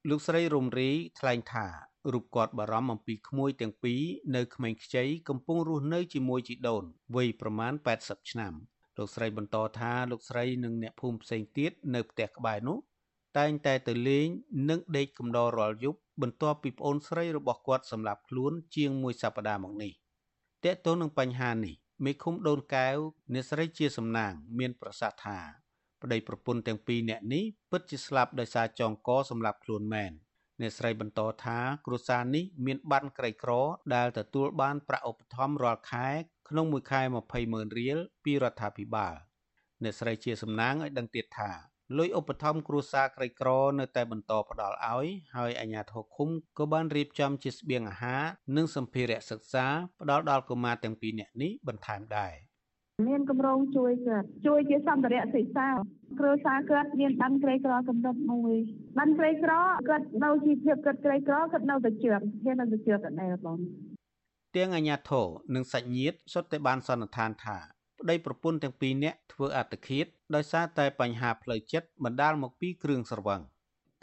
[0.09, 4.01] លោកស្រីរំរីថ្លែងថា រូបគាត់បារម្ភអំពីក្មួយទាំងពីរ
[4.35, 6.83] នៅក្មេងខ្ចីកំពុងរស់នៅជាមួយជីដូន
[7.15, 8.53] វ័យប្រមាណ80ឆ្នាំ
[8.97, 12.77] លោកស្រីបន្តថាលោកស្រីនិងអ្នកភូមិផ្សេងទៀតនៅផ្ទះក្បែរនោះ
[13.37, 14.27] តែងតែទៅលេង
[14.69, 19.91] និងដេកកំដររាល់យប់បន្ទាប់ពីប្អូនស្រីរបស់គាត់សម្លាប់ខ្លួនជាងមួយសប្តាហ៍មកនេះ
[20.65, 22.97] តើតើនឹងបញ្ហានេះមេឃុំដូនកែវ
[23.33, 25.39] អ្នកស្រីជាសំណាង មានប្រសាសន៍ថា
[26.01, 30.11] ប្តីប្រពន្ធទាំងពីរនាក់នេះពិតជាស្លាប់ដោយសារចងកសម្លាប់ខ្លួនមែន
[30.61, 33.51] អ្នកស្រីបន្តថា គ្រួសារនេះមានបានក្រីក្រ
[33.95, 36.07] ដែលទទួលបានប្រាក់ឧបត្ថម្ភរាល់ខែ
[36.49, 37.13] ក្នុងមួយខែ20
[37.53, 39.15] ម៉ឺនរៀលពីរដ្ឋាភិបាល
[39.83, 41.51] អ្នកស្រីជាសំណាងឲ្យដឹងទៀតថា
[41.97, 48.23] លុយឧបត្ថម្ភគ្រួសារក្រីក្រនៅតែបន្តផ្ដល់ឲ្យហើយអាជ្ញាធរឃុំក៏បានរៀបចំជាស្បៀងអាហារ
[48.55, 49.65] និងសម្ភារៈសិក្សា
[50.01, 52.33] ផ្ដល់ដល់កុមារទាំងពីរនាក់នេះបន្ថែមដែរ
[53.07, 55.67] មានគម្រោងជួយគាត់ជួយជាសម្ភារៈសិក្សា
[56.19, 58.55] គ្រួសារគាត់មានបានក្រីក្រកម្រិតមួយ
[58.97, 59.53] បានក្រីក្រ
[59.89, 63.57] គាត់នៅជីវភាពគាត់ក្រីក្រគាត់នៅតែជឿហ៊ាននៅតែជឿតែដែរបង
[64.55, 67.57] ទាំងអាញាធរនិងសាច់ញាតិសុទ្ធតែបានសន្និដ្ឋានថា
[67.99, 73.41] ប្តីប្រពន្ធទាំងពីរនាក់ធ្វើអត្តឃាតដោយសារតែបញ្ហាផ្លូវចិត្តបណ្ដាលមកពីគ្រឿងស្រវឹង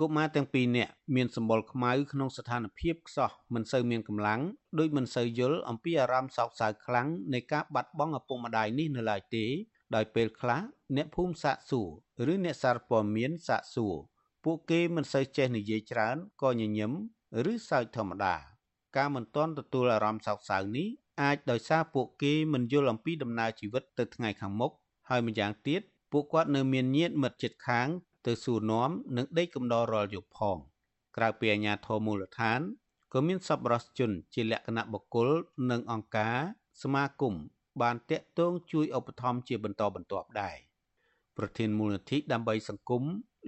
[0.00, 4.40] កុមារទាំងពីរនាក់មានសម្បុរខ្មៅក្នុងស្ថានភាពខ្សោះមិនសូវមានកម្លាំង
[4.78, 9.46] ដូចមិនសូវយល់អំពីអារម្មណ៍សោកសៅខ្លាំងនៃការបាត់បង់ឪពុកម្ដាយនេះនៅឡើយទេ
[9.94, 10.60] ដោយពេលខ្លះ
[10.96, 13.94] អ្នកភូមិសាកសួរឬអ្នកសារព័ត៌មានសាកសួរ
[14.44, 16.92] ពួកគេមិនសូវចេះនិយាយច្រើនក៏ញញឹម
[17.52, 18.34] ឬសើចធម្មតា
[18.96, 20.88] ការមិនទាន់ទទួលអារម្មណ៍សោកសៅនេះ
[21.22, 24.72] អាចដោយសារពួកគេមិនយល់អំពីដំណើរជីវិតទៅថ្ងៃខាងមុខ
[25.08, 25.82] ហើយម្យ៉ាងទៀត
[26.12, 27.88] ពួកគាត់នៅមានញាតិមិត្តជិតខាង
[28.28, 30.58] ទៅសួរនាំនិងដេកកំដររាល់យប់ផង
[31.16, 32.60] ក្រៅពីអាជ្ញាធរមូលដ្ឋាន
[33.12, 35.28] ក៏មានសប្បុរសជនជាលក្ខណៈបុគ្គល
[35.70, 36.38] និងអង្គការ
[36.82, 37.34] សមាគម
[37.82, 40.56] បានតាក់ទងជួយឧបត្ថម្ភជាបន្តបន្ទាប់ដែរ
[41.36, 43.02] ប្រធានមូលនិធិដើម្បីសង្គម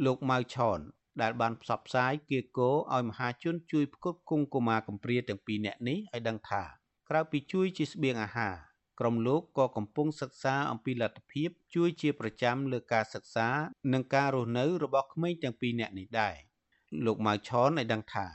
[0.06, 0.78] លោកម៉ៅឆន
[1.22, 6.62] ដែលបានផ្សព្វផ្សាយគៀកោឲ្យមហាជនជួយផ្គត់ផ្គង់កុមារកំព្រាទាំងពីរនាក់នេះឲ្យដឹងថា
[7.08, 8.69] ក្រៅពីជួយជាស្បៀងអាហារ
[9.00, 13.48] ក្រុមលោកក៏កំពុងសិក្សាអំពីលទ្ធភាពជួយជាប្រចាំលើការសិក្សា
[13.92, 16.36] និងការរស់នៅរបស់ក្មេងទាំងពីរនាក់នេះដែរ
[17.04, 18.26] លោកម៉ៅឆនឲ្យដឹងថា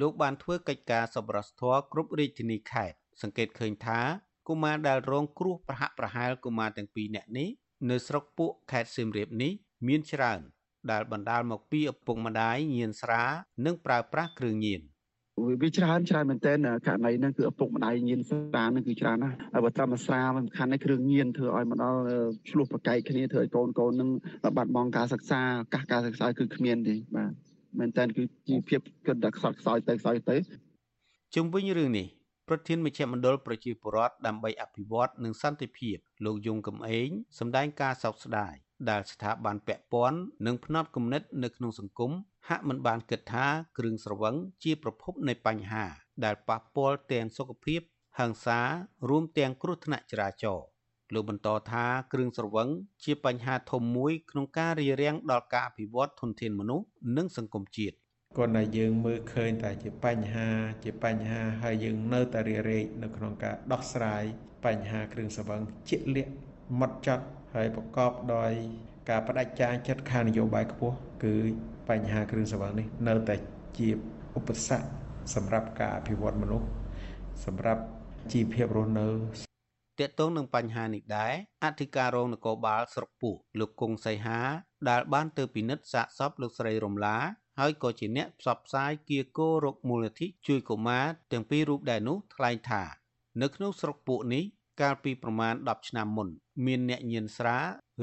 [0.00, 4.00] លោកបានធ្វើកិច្ចការសប្បុរសធម៌គ្រប់រាជធានីខេត្តសង្កេតឃើញថា
[4.48, 7.48] កុមារដែលរងគ្រោះប្រហាក់ប្រហែលកុមារទាំងពីរនាក់នេះ
[7.90, 9.52] នៅស្រុកពួកខេត្តសៀមរាបនេះ
[9.88, 10.40] មានច្រើន
[10.90, 13.22] ដែលបណ្ដាលមកពីឪពុកម្ដាយញៀនស្រា
[13.66, 14.82] និងប្រើប្រាស់គ្រឿងញៀន
[15.62, 22.00] វាច្រើនច្រើនមែនទែនករណីហ្នឹងគឺឪពុកម្ដាយញៀនស្រាហ្នឹងគឺច្រើនណាស់ហើយបើតាមស្រាមិនសំខាន់ទេគ្រឿងញៀនធ្វើឲ្យមកដល់
[22.50, 24.10] ឆ្លោះប្រកែកគ្នាធ្វើឲ្យកូនកូនហ្នឹង
[24.56, 27.32] បាត់បង់ការសិក្សាឱកាសការសិក្សាគឺគ្មានទេបាទ
[27.78, 30.36] មែនតើគឺជីវភាពគិតតែខ្សត់ខ្សោយទៅខ្សោយទៅ
[31.34, 32.06] ជុំវិញរឿងនេះ
[32.48, 38.54] ប្រធានមជ្ឈមណ្ឌលប្រជាពលរដ្ឋដើម្បីអភិវឌ្ឍនិងសន្តិភាពលោកយងកំឯងសម្ដែងការសោកស្ដាយ
[38.90, 42.12] ដែលស្ថាប័នពាក់ព័ន្ធនិងផ្នត់គំនិតនៅក្នុងសង្គម
[42.48, 43.46] ហាក់មិនបានគិតថា
[43.78, 45.84] គ្រឿងស្រវឹងជាប្រភពនៃបញ្ហា
[46.24, 47.80] ដែលប៉ះពាល់ទាំងសុខភាព
[48.18, 48.60] ហិង្សា
[49.08, 50.66] រួមទាំងគ្រោះថ្នាក់ចរាចរណ៍
[51.14, 52.68] លោកបន្តថាគ្រឿងស្រវឹង
[53.04, 57.96] ជាបញ្ហាធំមួយក្នុងការរារាំងដល់ការអភិវឌ្ឍធនធានមនុស្សនិងសង្គមជាតិ
[58.36, 60.48] គាត់តែយើងមើលឃើញតែជាបញ្ហា
[60.84, 64.24] ជាបញ្ហាហើយយើងនៅតែរារែកនៅក្នុងការដោះស្រាយ
[64.64, 66.32] បញ្ហាគ្រឿងស្រវឹងជាលាក់
[66.80, 68.52] ម៉ត់ចត់ ហើយប្រកបដោយ
[69.10, 71.34] ការបដិចារចិត្តខាងនយោបាយខ្ពស់គឺ
[71.88, 73.34] បញ្ហាគ្រឿងស្រវឹងនេះនៅតែ
[73.78, 73.88] ជា
[74.38, 74.86] ឧបសគ្គ
[75.34, 76.66] សម្រាប់ការអភិវឌ្ឍមនុស្ស
[77.44, 77.82] សម្រាប់
[78.32, 79.08] ជីវភាពរស់នៅ
[79.98, 81.34] ទាក់ទងនឹងបញ្ហានេះដែរ
[81.64, 84.40] អធិការរងនគរបាលស្រុកពោះលោកគង់សីហា
[84.88, 87.18] ដែលបានទៅពិនិត្យសាកសពលោកស្រីរំឡា
[87.60, 92.82] ហើយក៏ជាអ្នកផ្សព្វផ្សាយគៀកោរកមូលនិធិជួយកុមារទាំងពីររូបដែរនោះថ្លែងថា
[93.42, 94.44] នៅក្នុងស្រុកពួកនេះ
[94.80, 96.28] កាលពីប្រមាណ10ឆ្នាំមុន
[96.66, 97.58] មានអ្នកញៀនស្រា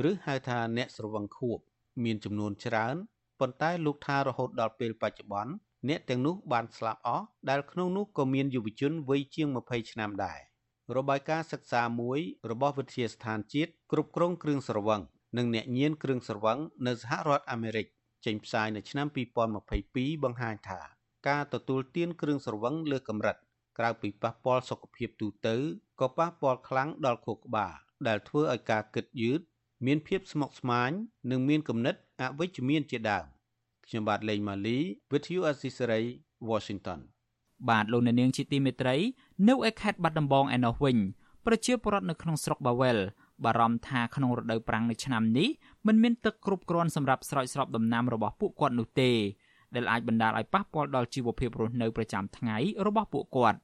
[0.09, 1.57] ឬហៅថាអ្នកស្រវឹងខួប
[2.03, 2.95] មានចំនួនច្រើន
[3.39, 5.53] ប៉ុន្តែលោកថារហូតដល់ពេលបច្ចុប្បន្ន
[5.89, 10.39] អ្នកទាំងនោះបានស្លាប់អស់ដែលក្នុងនោះក៏មានយុវជនវ័យជាង20ឆ្នាំដែរ
[10.97, 12.19] របាយការណ៍សិក្សាមួយ
[12.51, 15.01] របស់វិទ្យាស្ថានជាតិគ្រប់គ្រងគ្រឿងស្រវឹង
[15.37, 17.85] និងអ្នកញៀនគ្រឿងស្រវឹងនៅសហរដ្ឋអាមេរិក
[18.25, 19.07] ចេញផ្សាយនៅឆ្នាំ
[19.65, 20.79] 2022បង្ហាញថា
[21.27, 23.37] ការទទួលទានគ្រឿងស្រវឹងលើកម្រិត
[23.79, 25.55] ក្រៅពីប៉ះពាល់សុខភាពទូទៅ
[25.99, 27.73] ក៏ប៉ះពាល់ខ្លាំងដល់ខួរក្បាល
[28.07, 29.39] ដែលធ្វើឲ្យការគិតយឺត
[29.85, 30.91] មានភាពស្មុគស្មាញ
[31.31, 33.25] និងមានគំនិតអវិជ្ជមានជាដើម
[33.87, 34.77] ខ្ញុំបាទលេងម៉ាលី
[35.11, 36.05] With you Assisary
[36.49, 36.99] Washington
[37.69, 38.95] បាទលោកអ្នកនាងជាទីមេត្រី
[39.49, 40.97] នៅឯខេត្តបាត់ដំបងឯណោះវិញ
[41.45, 42.97] ប្រជាពលរដ្ឋនៅក្នុងស្រុកបាវែល
[43.45, 45.49] បារម្ភថាក្នុងរដូវប្រាំងនៅឆ្នាំនេះ
[45.87, 49.11] មិនមានទឹកគ្រប់គ្រាន់សម្រាប់ស្រោចស្រពដំណាំរបស់ពួកគាត់នោះទេ
[49.75, 53.59] ដែលអាចបណ្ដាលឲ្យប៉ះពាល់ដល់ជីវភាពរស់នៅប្រចាំថ្ងៃរបស់ពួកគាត់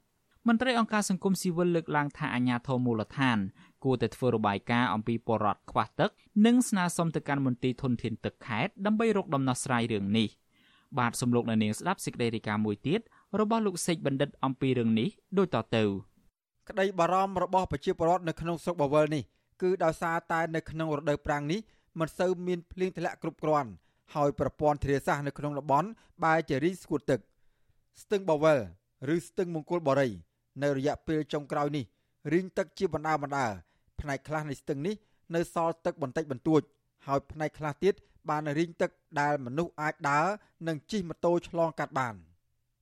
[0.49, 3.37] មន្ត្រីអង្គការសង្គមស៊ីវិលលើកឡើងថាអាជ្ញាធរមូលដ្ឋាន
[3.83, 6.09] គួរតែធ្វើរបាយការណ៍អំពីពលរដ្ឋខ្វះទឹក
[6.45, 10.27] និងស្នើសុំទៅកាន់មន្ទីរធនធានទឹកខេត្តដើម្បីរកដំណោះស្រាយរឿងនេះ
[10.99, 13.01] បាទសំលោកនៅនាងស្ដាប់សេចក្តីរាយការណ៍មួយទៀត
[13.39, 15.83] របស់លោកសេកបណ្ឌិតអំពីរឿងនេះដូចតទៅ
[16.69, 19.23] ក្តីបារម្ភរបស់ប្រជាពលរដ្ឋនៅក្នុងស្រុកបាវិលនេះ
[19.61, 21.59] គឺដោយសារតែនៅក្នុងរដូវប្រាំងនេះ
[21.99, 23.69] មិនសូវមានភ្លៀងធ្លាក់គ្រប់គ្រាន់
[24.15, 25.89] ហើយប្រព័ន្ធធារាសាស្ត្រនៅក្នុងតំបន់
[26.23, 27.19] បែរជារីងស្ងួតទឹក
[28.01, 28.59] ស្ទឹងបាវិល
[29.15, 30.09] ឬស្ទឹងមង្គលបុរី
[30.63, 31.85] នៅរយៈពេលចុងក្រោយនេះ
[32.33, 33.47] រីងទឹកជាបណ្ដាបណ្ដា
[33.99, 34.95] ផ្នែកខ្លះនៃស្ទឹងនេះ
[35.35, 36.61] នៅសល់ទឹកបន្តិចបន្តួច
[37.05, 37.93] ហើយផ្នែកខ្លះទៀត
[38.29, 38.91] បានរីងទឹក
[39.21, 40.25] ដែលមនុស្សអាចដើរ
[40.67, 42.15] និងជិះម៉ូតូឆ្លងកាត់បាន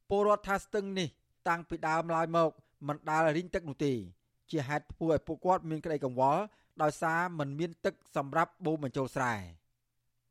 [0.10, 1.08] ពលរដ្ឋថាស្ទឹងនេះ
[1.48, 2.50] តាំងពីដើមឡើយមក
[2.88, 3.94] មិនដាល់រីងទឹកនោះទេ
[4.52, 6.42] ជាហេតុធ្វើឲ្យពួកគាត់មានក្តីកង្វល់
[6.82, 9.34] ដោយសារមិនមានទឹកសម្រាប់បូមបញ្ចូលស្រែ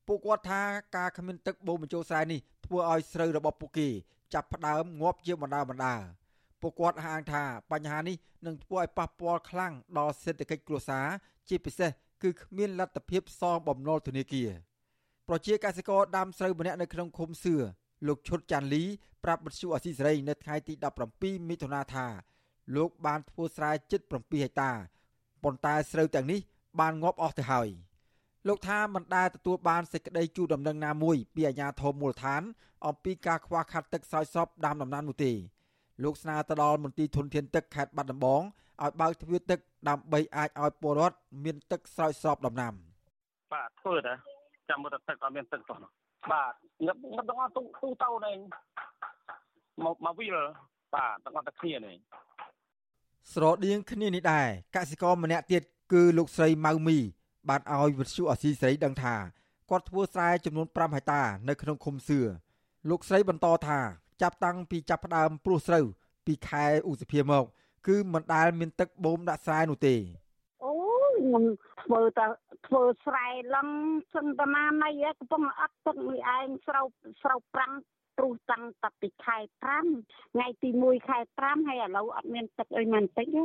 [0.07, 0.63] ពួកគាត់ថា
[0.97, 3.89] ការគ្មានទឹកបូមបញ្ចូលស្រែនេះធ្វើឲ្យស្រូវរបស់ពួកគេ
[4.35, 5.95] ចាប់ផ្ដើមងាប់ជាបណ្ដាបណ្ដា
[6.63, 11.07] ពួកគាត់ហាងថាបញ្ហានេះនឹងធ្វើឲ្យប៉ះពាល់ខ្លាំងដល់សេដ្ឋកិច្ចគ្រួសារ
[11.49, 11.91] ជាពិសេស
[12.23, 14.51] គឺគ្មានលទ្ធភាពសងបំណុលធនាគារ
[15.29, 17.55] ប្រជាកសិករដាំស្រូវម្នាក់នៅក្នុងឃុំសឿ
[18.07, 18.83] លោកឈុតចាន់លី
[19.25, 20.75] ប្រាប់បទសុអសីសេរីនៅថ្ងៃទី
[21.13, 22.07] 17មិថុនាថា
[22.77, 24.19] លោកបានធ្វើស្រែជិត7ហិ
[24.51, 24.73] កតា
[25.43, 26.41] ប៉ុន្តែស្រូវទាំងនេះ
[26.81, 27.69] បានងាប់អស់ទៅហើយ
[28.49, 32.43] លោកថាមិនដែលទទួលបានសេចក្តីជូនដំណឹងណាមួយពីអាជ្ញាធរមូលដ្ឋាន
[32.87, 35.33] អំពីការខ្វះខាតទឹកស្រោចស្រពដាំដំណាំនោះទេ
[36.03, 38.43] លោកស្នើទៅដល់មន្ទីរធនធានទឹកខេត្តបាត់ដំបង
[38.83, 42.75] ឲ្យបើកទ្វារទឹកដើម្បីអាចឲ្យពលរដ្ឋមានទឹកស្រោចស្រពដំណាំ
[43.53, 44.17] បាទធ្វើដែរ
[44.69, 45.79] ចាំមើលទឹកអត់មានទឹកតោះ
[46.33, 46.53] បាទ
[46.87, 48.37] ងឹបងឹបទាំងអស់ទូទូទៅនេះ
[49.85, 50.37] មកមកវិល
[50.95, 51.97] បាទទាំងអស់តែគ្នានេះ
[53.33, 56.99] ស្រដៀងគ្នានេះដែរកសិករម្នាក់ទៀតគឺលោកស្រីម៉ៅមី
[57.49, 59.15] បានឲ្យវិទ្យុអស៊ីសេរីដឹងថា
[59.71, 62.21] គាត់ធ្វើស្រែចំនួន5ហិកតានៅក្នុងឃុំសឿ
[62.91, 63.81] លោកស្រីបន្តថា
[64.23, 65.85] ចាប់តាំងពីចាប់ផ្ដើមព្រោះស្រូវ
[66.27, 67.45] ពីខែឧសភាមក
[67.87, 69.95] គឺមិនដែលមានទឹកបូមដាក់ស្រែនោះទេ
[70.65, 70.73] អូ
[71.19, 71.45] ខ្ញុំ
[71.83, 72.27] ធ្វើតែ
[72.67, 73.69] ធ្វើស្រែឡំ
[74.15, 76.87] សន្តានាណៃកំពុងអត់ទឹកមួយឯងស្រូវ
[77.23, 77.73] ស្រូវប្រាំង
[78.17, 83.45] ព្រោះតាំងតែពីខែ5ថ្ងៃទី1ខែ5ហើយឥឡូវអត់មានទឹកអីមិនតិចទេ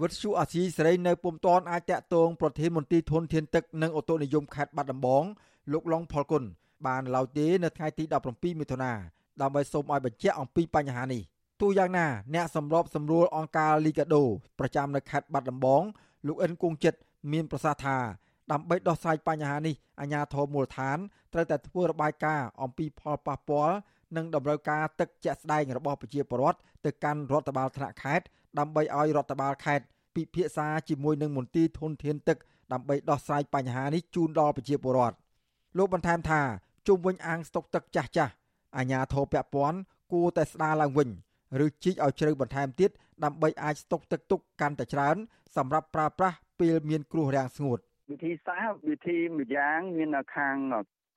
[0.00, 5.24] វិទ្យុអាស៊ីសេរីនៅពុំតាន់អាចតាក់ទងប្រធានមន្ត្រីធនធានទឹកនិងអូតូនិយមខេត្តបាត់ដំបង
[5.72, 6.44] លោកឡុងផលគុណ
[6.86, 8.92] បានឡើយទេនៅថ្ងៃទី17មិថុនា
[9.42, 11.22] ដើម្បីសូមឲ្យបញ្ជាក់អំពីបញ្ហានេះ
[11.60, 14.22] ទោះយ៉ាងណាអ្នកសម្របសម្រួលអង្គការលីកាដូ
[14.58, 15.82] ប្រចាំនៅខេត្តបាត់ដំបង
[16.26, 16.98] លោកអិនគង់ចិត្ត
[17.32, 17.96] មានប្រសាសន៍ថា
[18.52, 20.98] ដើម្បីដោះស្រាយបញ្ហានេះអាជ្ញាធរមូលដ្ឋាន
[21.32, 23.76] ត្រូវតែធ្វើរបាយការណ៍អំពីផលប៉ះពាល់
[24.16, 28.26] និងតម្រូវការទឹកជាក់ស្ដែងរបស់ប្រជាពលរដ្ឋទៅកាន់រដ្ឋបាលថ្នាក់ខេត្ត
[28.58, 32.38] ដើម្បីឲ្យរដ្ឋបាលខេត្តពិភាក្សាជាមួយនឹងមន្ទីរធនធានទឹក
[32.72, 35.16] ដើម្បីដោះស្រាយបញ្ហានេះជូនដល់ប្រជាពលរដ្ឋ
[35.78, 36.40] លោកបន្ថែមថា
[36.86, 38.32] ជុំវិញអាងស្តុកទឹកចាស់ចាស់
[38.76, 39.78] អាជ្ញាធរពាក់ព័ន្ធ
[40.12, 41.08] គួរតែស្ដារឡើងវិញ
[41.64, 42.90] ឬជីកឲ្យជ្រៅបន្ថែមទៀត
[43.24, 45.16] ដើម្បីអាចស្តុកទឹកទុកកាន់តែច្រើន
[45.56, 47.78] សម្រាប់ប្រើប្រាស់ពេលមានគ្រោះរាំងស្ងួត
[48.10, 50.56] វិធីសាស្ត្រវិធីម្យ៉ាងមានខាង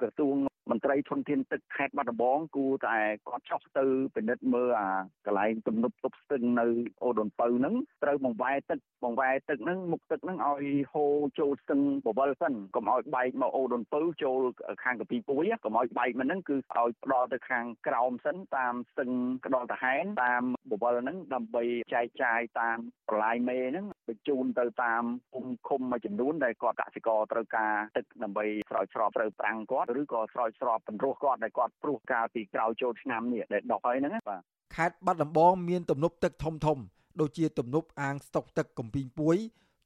[0.02, 0.36] ក្រសួង
[0.70, 4.90] មន្ត្រីធនធានទឹកខេត្តបាត់ដំបងគួរតែគាត់ចុះទៅពិនិត្យមើលអា
[5.26, 6.68] កន្លែងទំនប់ទប់ស្ទឹងនៅ
[7.04, 14.40] អូដុនពៅហ្នឹងត្រូវបង្វែរទឹកបង្វែរទឹកហ្នឹងមុខទឹកហ្នឹងឲ្យហូរចូលស្ទឹងបវលសិនកុំឲ្យបែកមកអូដុនពៅចូល
[14.84, 19.12] ខាងកពីពួយកុំឲ្យបែកមកហ្នឹងគឺឲ្យផ្ដល់ទៅខាងក្រោមសិនតាមស្ទឹង
[19.46, 22.78] ក្តល់តាហែនតាមបវលហ្នឹងដើម្បីចែកចាយតាម
[23.10, 25.04] ប្រឡាយមេហ្នឹងបញ្ជូនទៅតាម
[25.34, 34.42] ភូមិឃុំមួយចំនួនដែលគាត់កសិករត្រូវការទឹកដើម្បីស្រោចស្រពត្រូវប្រាំងគាត់ឬក៏ស្រោចស្រពបន្ទោះគាត់ដែលគាត់ព្រោះកាលពីក្រោយចូលឆ្នាំនេះដែលដុះហើយហ្នឹងបាទ
[34.76, 36.78] ខេត្តបាត់ដំបងមានទំនប់ទឹកធំធំ
[37.20, 39.38] ដូចជាទំនប់អាងស្តុកទឹកកំពីងពួយ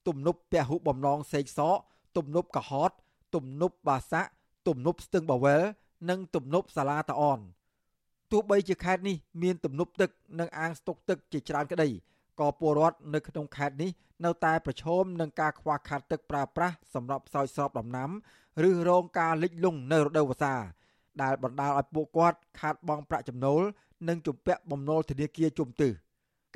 [0.07, 1.77] ទំនប់ពហុបំណងសេកសក
[2.17, 2.91] ទំនប់កហត
[3.35, 4.29] ទំនប់បាសាក់
[4.67, 5.63] ទំនប់ស្ទឹងបាវែល
[6.09, 7.39] និងទំនប់សាឡាតាអន
[8.31, 10.09] ទោះបីជាខេត្តនេះមានទំនប់ទឹក
[10.39, 11.87] និងអាងស្តុកទឹកជាច្រើនក្តី
[12.39, 13.91] ក៏ពលរដ្ឋនៅក្នុងខេត្តនេះ
[14.25, 18.09] នៅតែប្រឈមនឹងការខ្វះខាតទឹកប្រើប្រាស់សម្រាប់ស្រោចស្រពដំណាំ
[18.69, 20.55] ឬរងការលិចលង់នៅរដូវវស្សា
[21.21, 23.61] ដែលបណ្ដាលឲ្យពួកគាត់ខាតបង់ប្រាក់ចំណូល
[24.07, 25.91] និងជំពាក់បំណុលធនាគារជុំទិស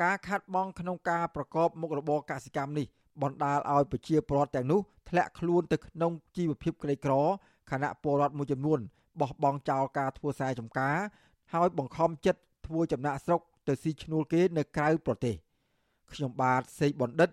[0.02, 2.88] ការខាតបង់ក្នុងការប្រកបមុខរបរកសិកម្មនេះ
[3.22, 7.14] បណ្ដាលឲ្យប្រជាពលរដ្ឋទាំងនោះធ្លាក់ខ្លួនទៅក្នុងជីវភាពក្រីក្រ
[7.72, 8.80] ខណៈពលរដ្ឋមួយចំនួន
[9.20, 10.98] បោះបង់ចោលការធ្វើស្រែចម្ការ
[11.54, 15.36] ហើយបង្ខំចិត្តធ្វើចំណាក់ស្រុកទៅស៊ីឈ្នួលគេនៅក្រៅប្រទេស
[16.14, 17.30] ខ្ញុំបាទសេកបណ្ឌិត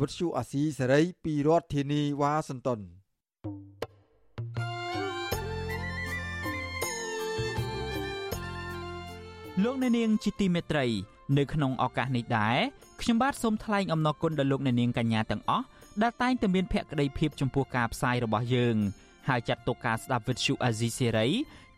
[0.00, 2.80] វុទ្ធុអាស៊ីសេរីពីរដ្ឋធានីវ៉ាស៊ីនតោន
[9.64, 10.86] លោកអ្នកនាងជាទីមេត្រី
[11.38, 12.58] នៅក្នុងឱកាសនេះដែរ
[13.00, 15.66] ខ្ញុំបាទសូមថ្លែងអំណរគុណដល់លោកអ្នកនាងកញ្ញាទាំងអស់
[16.02, 18.76] ដែលតែងតែមានភក្ដីភាពចំពោះការផ្សាយរបស់យើង
[19.28, 21.28] ហើយចាត់ទុកការស្ដាប់វិទ្យុអាស៊ីសេរី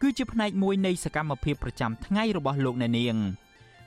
[0.00, 3.16] គឺជាផ្នែកមួយនៃសកម្មភាពប្រចាំថ្ងៃរបស់លោកអ្នកនាង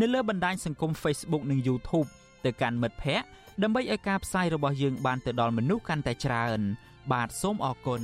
[0.00, 2.08] នៅលើបណ្ដាញសង្គម Facebook និង YouTube
[2.44, 3.26] ទៅកាន់មិត្តភ័ក្តិ
[3.62, 6.60] ដើម្បីឲ្យការផ្សាយរបស់យើងបានទៅដល់មនុស្សកាន់តែច្រើន
[7.12, 8.02] បាទសូមអរគុណ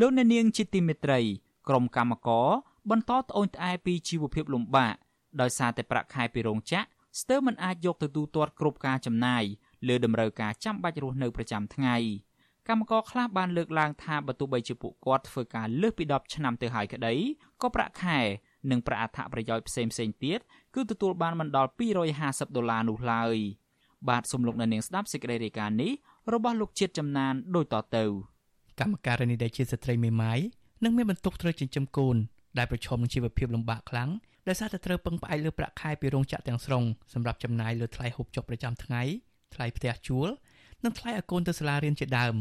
[0.00, 1.20] លោកអ្នកនាងជាទីមេត្រី
[1.68, 2.48] ក្រុមកម្មករ
[2.90, 4.94] បន្តត្អូញត្អែពីជីវភាពលំបាក
[5.40, 6.84] ដោយសារតែប្រាក់ខែពីរោងចក្រ
[7.20, 9.44] ស្ទើរមិនអាចយកទៅទូទាត់គ្រប់ការចំណាយ
[9.88, 11.96] លើតម្រូវការចាំបាច់រស់នៅប្រចាំថ្ងៃ
[12.68, 17.14] កម្មករខ្លះបានលើកឡើងថាបើទោះបីជាពួកគាត់ធ្វើការលើសពី10ឆ្នាំទៅហើយក្តី
[17.62, 18.18] ក៏ប្រាក់ខែ
[18.70, 20.40] និងប្រាក់អត្ថប្រយោជន៍ផ្សេងផ្សេងទៀត
[20.74, 21.70] គឺទទួលបានមិនដល់
[22.12, 23.36] 250ដុល្លារនោះឡើយ
[24.08, 25.92] បាទសូមលោកអ្នកនាងស្ដាប់សេចក្តីរាយការណ៍នេះ
[26.32, 28.04] របស់លោកជាតិចំណានដូចតទៅ
[28.80, 30.38] កម្មការនីដែលជាស្ត្រីមេម៉ាយ
[30.84, 32.16] និងមានបន្ទុកត្រូវចិញ្ចឹមកូន
[32.58, 34.10] ដែលប្រឈមនឹងជីវភាពលំបាកខ្លាំង
[34.48, 39.02] ដោយសារតែត្រូវពឹងផ្អែកលើប្រាក់ខែពីរោងចក្រទាំងស្រុងសម្រាប់ចំណាយលើថ្លៃហូបចុកប្រចាំថ្ងៃ
[39.54, 40.28] ថ្លៃផ្ទះជួល
[40.84, 42.34] និងថ្លៃឲ្យកូនទៅសាលារៀនជាដើម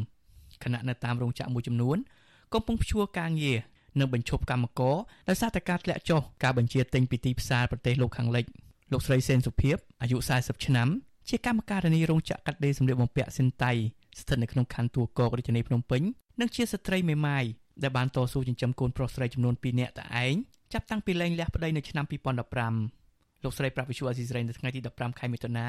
[0.63, 1.97] ខណៈនៅតាមរោងចក្រមួយចំនួន
[2.53, 3.57] កំពុងព្យួរការងារ
[3.99, 4.95] និងបញ្ឈប់កម្មករ
[5.29, 8.45] ដោយសារតែការធ្លាក់ចុះការបញ្ជាទិញពីទីផ្សារប្រទេសលោកខាងលិច
[8.91, 10.89] លោកស្រីសេនសុភីបអាយុ40ឆ្នាំ
[11.29, 13.71] ជាកម្មការនីរោងចក្រកាត់ដេរសម្លៀកបំពាក់សិនតៃ
[14.19, 16.01] ស្ថិតនៅក្នុងខណ្ឌទួលគោករាជធានីភ្នំពេញ
[16.39, 17.43] និងជាស្ត្រីមេម៉ាយ
[17.83, 20.35] ដែលបានតស៊ូចិញ្ចឹមកូនប្រុសស្រីចំនួន2នាក់តែឯង
[20.73, 22.05] ចាប់តាំងពីលែងលះប្តីនៅឆ្នាំ
[22.71, 25.67] 2015លោកស្រីប្រាប់វិសុវអាស៊ីសេរីនៅថ្ងៃទី15ខែមិថុនា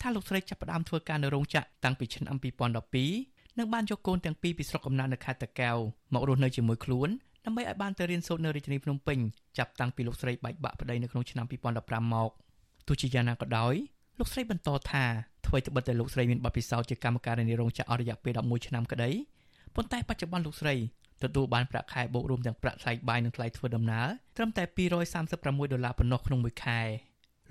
[0.00, 2.36] ថាលោកស្រីចាប់ផ្ដើមធ្វើការនៅរោងចក្រតាំងពីឆ្នាំ
[2.92, 5.76] 2012 និងបានយកកូនទាំងពីរពីស្រុកកំណើតនៅខេត្តតាកែវ
[6.14, 7.08] មករស់នៅជាមួយខ្លួន
[7.44, 9.18] ដើម្បីឲ្យបានទៅរៀនសូត្រនៅរាជធានីភ្នំពេញ
[9.58, 11.46] ចាប់តាំងពីលោកស្រីបែកបាក់ប្តីនៅក្នុងឆ្នាំ
[11.80, 12.30] 2015មក
[12.88, 13.74] ទោះជាយ៉ាងណាក៏ដោយ
[14.18, 15.04] លោកស្រីបន្តថា
[15.46, 19.10] អ្វីត្បិតតែលោកស្រីមានបទពិសោធន៍ជាកម្មការនីរោងចក្រអស់រយៈពេល11ឆ្នាំក្តី
[19.74, 20.74] ប៉ុន្តែបច្ចុប្បន្នលោកស្រី
[21.22, 24.64] ទទួលបានប្រាក់ខែបូករួមទាំងប្រាក់ថ្លៃបាយនិងថ្លៃធ្វើដំណើរត្រឹមតែ
[25.18, 26.80] 236ដុល្លារប៉ុណ្ណោះក្នុងមួយខែ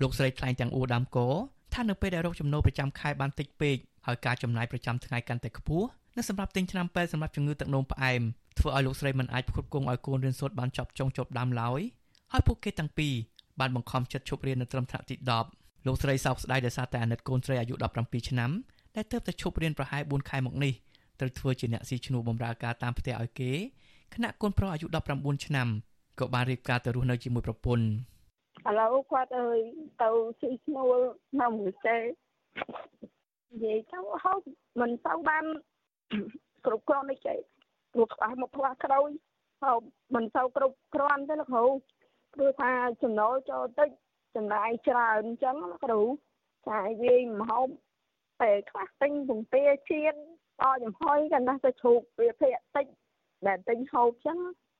[0.02, 1.28] លោកស្រីថ្លែងទាំងអួរដាំកោ
[1.74, 8.22] ថានៅពេលដែលរកចំណូលប្រចាំខែបានតិចពេក ហើយការចំណាយប្រចាំថ្ងៃកាន់តែខ្ពស់និងសម្រាប់ទិញថ្នាំពេទ្យសម្រាប់ជំងឺទឹកនោមផ្អែម
[8.58, 11.80] ធ្វើឲ្យលោកស្រីមិនអាចផ្គត់ផ្គង់ឲ្យកូនរៀនសូត្របានចប់ចុងចប់ដើមឡើយ
[12.32, 13.14] ហើយពួកគេទាំងពីរ
[13.60, 15.14] បានបង្ខំចិត្តឈប់រៀននៅត្រឹមថ្នាក់ទី
[15.50, 18.50] 10លោកស្រីសោកស្ដាយដោយសារតែអាណិតកូនស្រីអាយុ17ឆ្នាំ
[18.96, 20.72] ដែលទើបតែឈប់រៀនប្រហែល4ខែមកនេះ
[21.20, 23.50] ត្រូវធ្វើជាអ្នកស៊ីឈ្នួលបម្រើការតាមផ្ទះឲ្យគេ
[24.14, 24.86] ខណៈកូនប្រុសអាយុ
[25.16, 25.68] 19ឆ្នាំ
[26.20, 27.84] ក៏បានរៀបការទៅរស់នៅជាមួយប្រពន្ធ
[28.68, 29.58] ឥឡូវគាត់អើយ
[30.02, 30.08] ទៅ
[30.40, 30.96] ស៊ីឈ្នួល
[31.40, 31.96] នៅមួយទេ
[33.52, 34.40] និយាយទៅហូប
[34.80, 35.44] មិនទៅបាន
[36.66, 37.38] គ្រប់គ្រាន់ទេចេះ
[37.92, 39.10] ព្រោះខ្វះមកខ្វះក្រោយ
[39.62, 39.80] ហូប
[40.14, 41.64] មិនទៅគ្រប់គ្រាន់ទេលោកគ្រូ
[42.34, 43.90] ព្រោះថាចំណូលចូលតិច
[44.36, 46.00] ចំណាយច្រើនអញ្ចឹងលោកគ្រូ
[46.68, 47.68] ចាយវាយមហូប
[48.40, 50.14] ពេលខ្លះទិញពងទាជៀន
[50.62, 52.86] អោចំហុយកាន់តែទៅជ្រូកវាភាកតិច
[53.46, 54.38] ដែលទិញហូបចឹង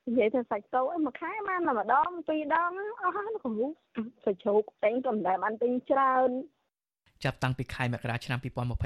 [0.09, 3.57] និយាយថាសាច់តោមួយខែបានតែម្ដងពីរដងអស់ហើយគ្រូ
[4.25, 6.31] សាច់ជ្រូកទិញក៏មិនដែលបានទិញច្រើន
[7.25, 8.39] ចាប់តាំងពីខែមករាឆ្នាំ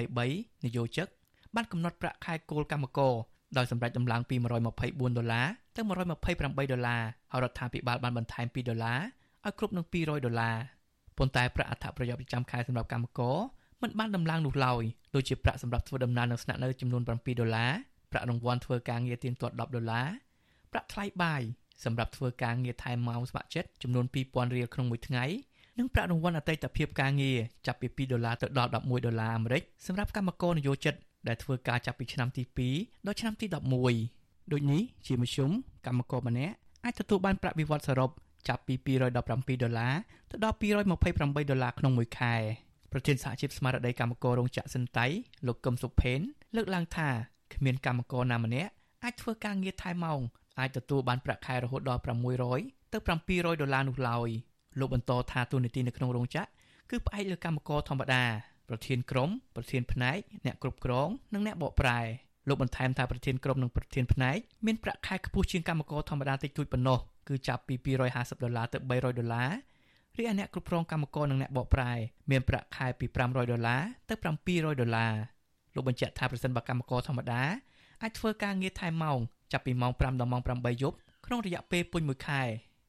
[0.08, 1.08] 2023នយោជក
[1.54, 3.14] បានកំណត់ប្រាក់ខែគោលកម្មករ
[3.56, 5.46] ដោយសម្រេចដំឡើងពី124ដុល្លារ
[5.76, 9.00] ទៅ128ដុល្លារហើយរដ្ឋាភិបាលបានបន្ថែម2ដុល្លារ
[9.44, 10.56] ឲ្យគ្រប់នឹង200ដុល្លារ
[11.18, 13.38] ប៉ុន្តែប្រាក់អត្ថប្រយោជន៍ប្រចាំខែសម្រាប់កម្មករ
[13.82, 14.82] មិនបានដំឡើងនោះឡើយ
[15.14, 17.72] ដូចជាប្រាក់សម្រាប់ធ្វើដំណើរនិងស្នាក់នៅចំនួន7ដុល្លារ
[18.10, 20.08] ប្រាក់រង្វាន់ធ្វើការងារទៀងទាត់10ដុល្លារ
[20.72, 21.42] ប្រាក់ថ្លៃបាយ
[21.84, 25.24] សម្រាប់ធ្វើការងារថែមម៉ោងស្ម័គ្រចិត្តចំនួន2000រៀលក្នុងមួយថ្ងៃ
[25.78, 30.94] និងប្រាក់រង្វាន់អតីតភាពការងារចាប់ពី2ដុល្លារទៅដល់11ដុល្លារអាមេរិកសម្រាប់កម្មករនិយោជិត
[31.28, 32.42] ដែលធ្វើការចាប់ពីឆ្នាំទី
[32.74, 33.46] 2ដល់ឆ្នាំទី
[33.94, 35.50] 11ដូចនេះជាមធ្យម
[35.86, 38.10] កម្មករម្នាក់អាចទទួលបានប្រាក់បៀវត្សសរុប
[38.48, 39.94] ចាប់ពី217ដុល្លារ
[40.30, 42.34] ទៅដល់228ដុល្លារក្នុងមួយខែ
[42.92, 45.06] ប្រធានសហជីពស្មារតីកម្មកររោងចក្រសិនតៃ
[45.46, 46.20] លោកកឹមសុផេន
[46.56, 47.08] លើកឡើងថា
[47.54, 48.70] គ្មានកម្មករណាម្នាក់
[49.04, 50.20] អាចធ្វើការងារថែមម៉ោង
[50.58, 52.00] អាចទទួលបានប្រាក់ខែរហូតដល់
[52.46, 52.98] 600ទៅ
[53.30, 54.28] 700ដុល្លារនោះឡើយ
[54.78, 56.48] លោកបន្តថាទូនីតិនៅក្នុងរោងចក្រ
[56.90, 58.24] គឺផ្អែកលើកម្មករធម្មតា
[58.68, 62.00] ប្រធានក្រុមប្រធានផ្នែកអ្នកគ្រប់គ្រងនិងអ្នកបកប្រែ
[62.48, 66.98] លោកបន្ថែមថាប្រធានក្រុមនិងប្រធានផ្នែកមានប្រាក់ខែខ្ពស់ជាងកម្មករធម្មតាតិចតួចប៉ុណ្ណោះ
[67.28, 67.74] គឺចាប់ពី
[68.10, 69.50] 250ដុល្លារទៅ300ដុល្លារ
[70.16, 71.92] រីឯអ្នកគ្រប់គ្រងកម្មករនិងអ្នកបកប្រែ
[72.30, 74.14] មានប្រាក់ខែពី500ដុល្លារទៅ
[74.48, 75.12] 700ដុល្លារ
[75.74, 77.42] លោកបញ្ជាក់ថាប្រសិនបើកម្មករធម្មតា
[78.02, 79.18] អាចធ្វើការងារថែមម៉ោង
[79.52, 80.96] ចាប់ពីម៉ោង5ដល់ម៉ោង8យប់
[81.26, 82.42] ក្នុងរយៈពេលពេញមួយខែ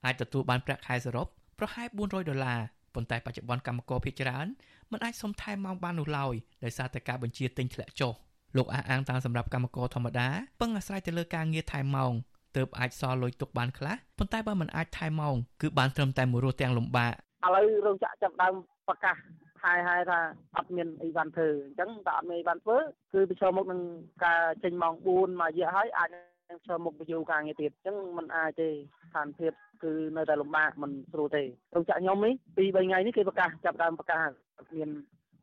[0.06, 1.28] អាចទទួលបានប្រាក់ខែសរុប
[1.60, 2.60] ប្រហែល400ដុល្លារ
[2.96, 4.48] ប៉ុន្តែបច្ចុប្បន្នកម្មករភាគច្រើន
[4.92, 6.34] មិនអាចសុំថែមម៉ោងបាននោះឡើយ
[6.64, 8.14] ដោយសារតែការបញ្ជាទិញធ្លាក់ចុះ
[8.58, 10.28] លោកអះអាងតាមសម្រាប់កម្មករធម្មតា
[10.62, 12.12] ពឹងអាស្រ័យទៅលើការងារថែមម៉ោង
[12.58, 18.54] ទើបអាចសល់លុយទុកបានខ្លះប៉ុន្តែបើមិនអាចថែមម៉ោងគឺបានត្រឹមតែមួយរស់ទាំងលំបាកឥឡូវរោងចក្រចាប់ដើម
[18.88, 19.16] ប្រកាស
[19.64, 20.20] ហើយហើយថា
[20.58, 22.78] អត់មានអីវ៉ាន់ធ្វើអញ្ចឹងតែអត់មានអីវ៉ាន់ធ្វើ
[23.14, 23.82] គឺប្រឈមមុខនឹង
[24.26, 26.10] ការចេញម៉ោង4មួយរយៈហើយអាច
[26.50, 29.52] នឹងឈរមុខបញ្យូការងារទៀតអញ្ចឹងมันអាចទេស្ថានភាព
[29.84, 31.44] គឺនៅតែលំបាកមិនស្រួលទេ
[31.76, 34.30] រោងចក្រខ្ញុំនេះពី3ថ្ងៃនេះគេប្រកាសចាប់ដើមប្រកាស
[34.76, 34.90] មាន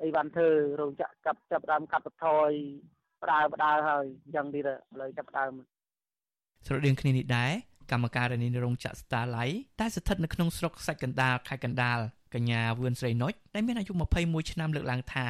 [0.02, 0.48] អីវ៉ាន់ធ្វើ
[0.80, 2.50] រោងចក្រកាប់ចាប់ដើមកាត់បន្ថយ
[3.22, 5.52] ផ្ដើផ្ដើហើយអញ្ចឹងទៀតឥឡូវចាប់ដើម
[6.66, 7.52] ស្រដៀងគ្នានេះដែរ
[7.92, 11.98] កម្មការនីរោងចក្រ Starlight ដែលស្ថិតនៅក្នុងស្រុកសាច់កណ្ដាលខេត្តកណ្ដាល
[12.34, 13.92] កញ្ញាវឿនស្រីនុចដែលមានអាយុ
[14.22, 15.28] 21ឆ្នាំលើកឡើងថា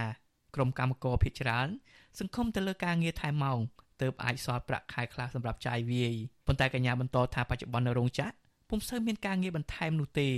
[0.54, 1.68] ក្រុមកម្មករភៀចច្រើន
[2.18, 3.58] សង្ឃុំទៅលើការងារថែមម៉ោង
[4.00, 6.14] ទើបអាចសល់ប្រាក់ខែខ្លះសម្រាប់ចាយវាយ
[6.46, 8.34] ប៉ុន្តែកញ្ញាបន្តថាបច្ចុប្បន្ននៅរោងចក្រ
[8.68, 10.28] ពុំសូវមានការងារបន្ថែមនោះទេ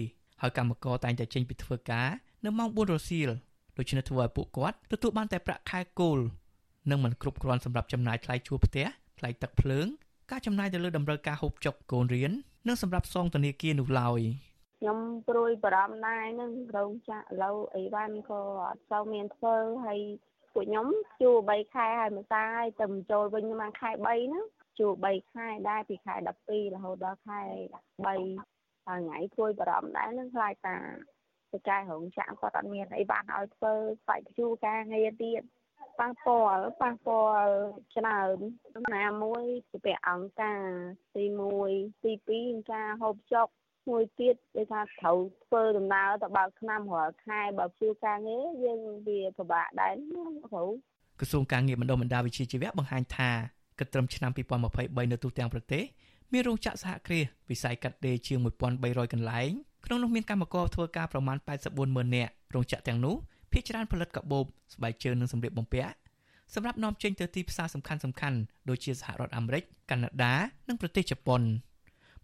[0.41, 2.09] ហើយកម្មករតែងតែចេញពីធ្វើការ
[2.45, 3.31] នៅម៉ោង4រសៀល
[3.79, 6.19] ដូច្នេះធ្វើឲ្យពួកគាត់ទទួលបានតែប្រាក់ខែគោល
[6.91, 8.87] និងមិនគ្រប់គ្រាន់សម្រាប់ចំណាយថ្លៃជួលផ្ទះ
[9.19, 9.87] ថ្លៃទឹកភ្លើង
[10.31, 12.33] ការចំណាយទៅលើតម្រូវការហូបចុកកូនរៀន
[12.69, 14.21] និងសម្រាប់សងធនាគារនោះឡើយ
[14.81, 14.99] ខ្ញុំ
[15.29, 20.01] ព្រួយបារម្ភដែរនឹងរោងចក្រឥឡូវអីវ៉ាន់ក៏អត់សូវមានធ្វើហើយ
[20.57, 20.89] ពួកខ្ញុំ
[21.23, 24.45] ជួ3ខែហើយមួយសាហើយទៅចូលវិញមកខែ3ហ្នឹង
[24.79, 26.15] ជួ3ខែដែរពីខែ
[26.47, 27.41] 12រហូតដល់ខែ
[27.81, 28.21] 13ហើយ
[28.87, 30.77] ថ្ងៃព្រួយបារម្ភដែរនឹងខ្លាចតា
[31.53, 35.43] ទៅកែរោងចក្រគាត់អត់មានអីបានឲ្យធ្វើស្បែកជួការងារទៀត
[35.99, 37.53] ប៉ះពាល់ប៉ះពាល់
[37.97, 38.37] ច្រើន
[38.97, 40.65] ណាមួយជាពាក់អង្គការ
[41.15, 41.25] ទី
[41.65, 43.49] 1ទី2ការហូបចុក
[43.89, 50.69] មួយទៀតគេថាត្រូវធ្វើដំណើរទៅបើកឆ្នាំរាល់ខែបើព្យួរការងារយើងវាពិបាកដែរត្រូវ
[51.21, 53.31] ក្រសួងការងារបណ្ដុំបណ្ដាវិជាជីវៈបង្ហាញថា
[53.79, 55.85] គិតត្រឹមឆ្នាំ2023នៅទូទាំងប្រទេស
[56.33, 58.39] មានរោងចក្រសហគ្រាសវិស័យកាត់ដេរជាង
[58.77, 59.51] 1300កន្លែង
[59.87, 63.17] ក្នុងនោះមានកម្មករធ្វើការប្រមាណ84ម៉ឺននាក់រោងចក្រទាំងនោះ
[63.53, 65.95] ភាគច្រើនផលិតកាបូបស្បែកជើងនិងសម្លៀកបំពាក់
[66.55, 70.35] សម្រាប់នាំចេញទៅទីផ្សារសំខាន់ៗដូចជាសហរដ្ឋអាមេរិកកាណាដា
[70.69, 71.43] និងប្រទេសជប៉ុន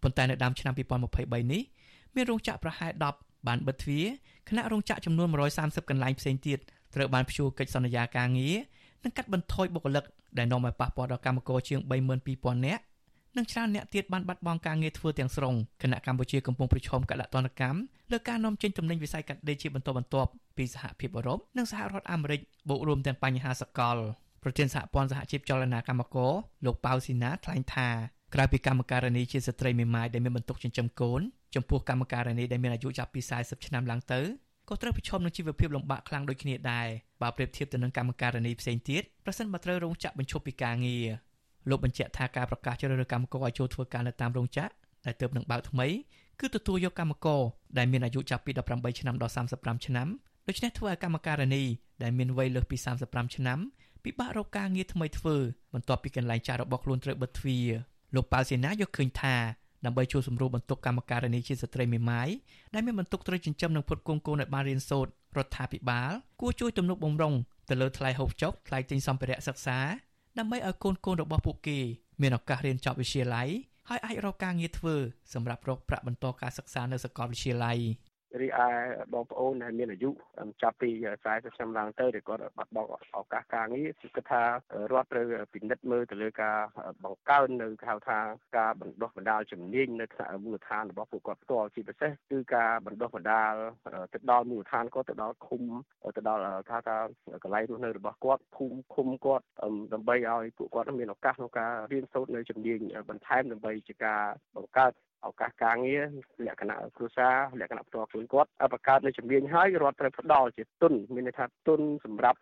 [0.03, 1.63] ប៉ុន្តែនៅដើមឆ្នាំ2023នេះ
[2.15, 4.05] មានរោងចក្រប្រហែល10បានបិទទ្វារ
[4.49, 5.27] ខណៈរោងចក្រចំនួន
[5.59, 6.59] 130កន្លែងផ្សេងទៀត
[6.95, 8.55] ត្រូវបានព្យួរកិច្ចសន្យាការងារ
[9.03, 10.03] និងកាត់បន្ថយបុគ្គលិក
[10.37, 11.79] ដែលនាំឲ្យប៉ះពាល់ដល់កម្មករជាង
[12.23, 12.83] 32000នាក់
[13.37, 17.79] និងច្រើនអ្នកទៀតបានបាត់បង់ការងារធ្វើទាំងស្រុងគណៈកម្ពុជាកំពុងប្រឈមកលតនកម្ម
[18.11, 22.39] លើការនាំចេញទំនិញវិស័យកាត់ដេរជាបន្តបន្ទាប់ពីសហភាពអឺរ៉ុបនិងសហរដ្ឋអាមេរិក
[22.69, 23.97] បូករួមទាំងបញ្ហាសកល
[24.43, 26.31] ប្រធានសហព័ន្ធសហជីពចលនាកម្មករ
[26.65, 27.87] លោកប៉ៅស៊ីណាថ្លែងថា
[28.33, 31.21] ក្រៅពីកម្មការនីជាស្ត្រីមេម៉ាយដែលមានបន្ទុកចិញ្ចឹមកូន
[31.55, 34.21] ចំពោះកម្មការនីដែលមានអាយុចាប់ពី40ឆ្នាំឡើងទៅ
[34.69, 36.87] ក៏ត្រូវប្រឈមនឹងជីវភាពលំបាកខ្លាំងដូចគ្នាដែរ
[37.21, 41.05] បើប្រៀបធៀបទៅនឹងកម្មការនីផ្សេងទៀតប្រសិនបើត្រូវរងចាក់បញ្ឈប់ពីការងារ
[41.69, 44.71] លោកបញ្ជាក់ថាការប្រកាសជ្រើសរើសកម្មករឲ្យចូលធ្វើការនៅតាមរោងចក្រ
[45.05, 45.87] ដែលទើបនឹងបើកថ្មី
[46.39, 47.41] គឺទទួលយកកម្មករ
[47.77, 50.07] ដែលមានអាយុចាប់ពី18ឆ្នាំដល់35ឆ្នាំ
[50.47, 51.63] ដូច្នេះធ្វើឲ្យកម្មការនី
[52.03, 53.59] ដែលមានវ័យលើសពី35ឆ្នាំ
[54.03, 55.35] ពិបាករកការងារថ្មីធ្វើ
[55.73, 57.67] បន្ទាប់ពីកន្លែងចាស់របស់ខ្លួនត្រូវបិទទ្វារ
[58.15, 59.35] លោកប៉ាល់សេណាយកឃើញថា
[59.85, 62.29] ដើម្បីជួយសម្រួលបន្ទុកកម្មការនីជាស្ត្រីមេម៉ាយ
[62.73, 66.11] ដែលមានបន្ទុកត្រូវចិញ្ចឹមនិងផ្គត់ផ្គង់កូនឲ្យបានរៀនសូត្ររដ្ឋាភិបាល
[66.41, 67.33] គួរជួយទំនុកបំរុង
[67.69, 69.79] ទៅលើថ្លៃហូបចុកថ្លៃទិញសម្ភារៈសិក្សា
[70.37, 71.79] ដើម្បីឲ្យកូនកូនរបស់ពួកគេ
[72.21, 73.49] មានឱកាសរៀនចប់វិទ្យាល័យ
[73.89, 74.95] ហើយអាចរកការងារធ្វើ
[75.33, 77.79] សម្រាប់រកប្រាក់បន្តការសិក្សានៅសាកលវិទ្យាល័យ
[78.41, 78.67] រីឯ
[79.13, 80.09] បងប្អូនដែលមានអាយុ
[80.61, 80.89] ចាប់ពី
[81.23, 86.57] 40ឆ្នាំឡើងទៅដែលគាត់បាត់បង់ឱកាសការងារគឺគិតថារដ្ឋត្រូវពិនិត្យមើលទៅលើការ
[87.03, 88.19] បង្កើននៅគេហៅថា
[88.57, 93.53] ការបណ្ដុះបណ្ដាលជំនាញនៅថ្នាក់មូលដ្ឋានរបស់ពួកគាត់ផ្ទាល់ជាពិសេសគឺការបណ្ដុះបណ្ដាល
[94.13, 95.63] ទៅដល់មូលដ្ឋានគាត់ទៅដល់ឃុំ
[96.17, 96.97] ទៅដល់ថាថា
[97.43, 99.45] កន្លែងរស់នៅរបស់គាត់ភូមិឃុំគាត់
[99.93, 102.79] ដើម្បីឲ្យពួកគាត់មានឱកាសក្នុងការរៀនសូត្រនៅជំនាញ
[103.09, 104.21] បន្ថែមដើម្បីជាការ
[104.55, 104.93] បង្កើត
[105.27, 106.03] ឱកាសការងារ
[106.45, 112.39] លក្ខណៈគ្រួសារលក្ខណៈផ្ទាល់ខ្លួនគាត់បង្កើតនៅជំនាញហើយរដ្ឋត្រូវផ្ដល់ជាទុនមានន័យថាទុនសម្រាប់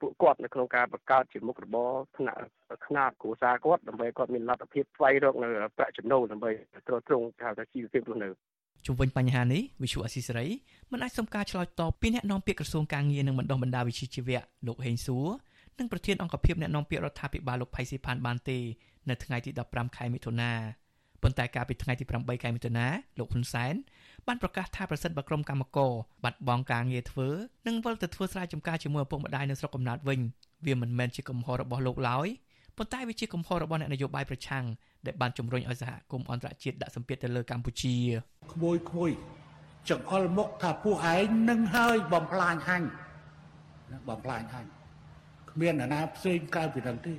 [0.00, 2.40] ពួកគាត់នៅក្នុងការបង្កើតជាមុខរបរថ្នាក់
[2.86, 6.50] ຂ្នាតគ្រួសារគាត់ដើម្បីគាត់មានលទ្ធភាពស្វែងរកនៅប្រាក់ចំណូលដើម្បី
[6.86, 8.30] ទ្រទ្រង់ថាជីវភាពរស់នៅ
[8.86, 10.46] ជំវិញបញ្ហានេះវិសុអស៊ីសេរី
[10.92, 15.26] មិនអាចសុំការឆ្លើយតបពីអ្នកនាំពាក្យក្រសួងការងារនិងបណ្ដុះបណ្ដាវិជ្ជាជីវៈលោកហេងសួរ
[15.78, 18.58] និងប្រធានអង្គភិបអ្នកនាំពាក្យរដ្ឋាភិបាលលោកផៃស៊ីផានបានទេ
[19.08, 20.52] នៅថ្ងៃទី15ខែមិថុនា
[21.24, 22.86] ប៉ុន្តែកាលពីថ្ងៃទី8ខែមិថុនា
[23.18, 23.74] លោកហ៊ុនសែន
[24.26, 25.92] បានប្រកាសថាប្រសិនបើក្រុមកម្មករ
[26.24, 27.28] បាត់បង់ការងារធ្វើ
[27.66, 30.20] និងវិលទៅធ្វើស្រែចម្ការជាមួយឪពុកម្ដាយនៅស្រុកកំណើតវិញ
[30.66, 32.28] វាមិនមែនជាកំហុសរបស់លោកឡើយ
[32.76, 34.64] ប៉ុន្តែវាជាកំហុសរបស់អ្នកនយោបាយប្រឆាំង
[35.06, 37.96] ដែលបានជំរុញឲ្យសហគមន៍អន្តរជាតិដាក់សម្ពាធទៅលើកម្ពុជា
[38.52, 39.10] ក្មួយក្មួយ
[39.88, 42.88] ចង្អុលមុខថាពួកឯងនឹងហើយបំផ្លាញហាញ់
[44.08, 44.68] បំផ្លាញហាញ់
[45.50, 47.14] គ្មានអ្នកណាផ្សេងក្រៅពីនឹងទេ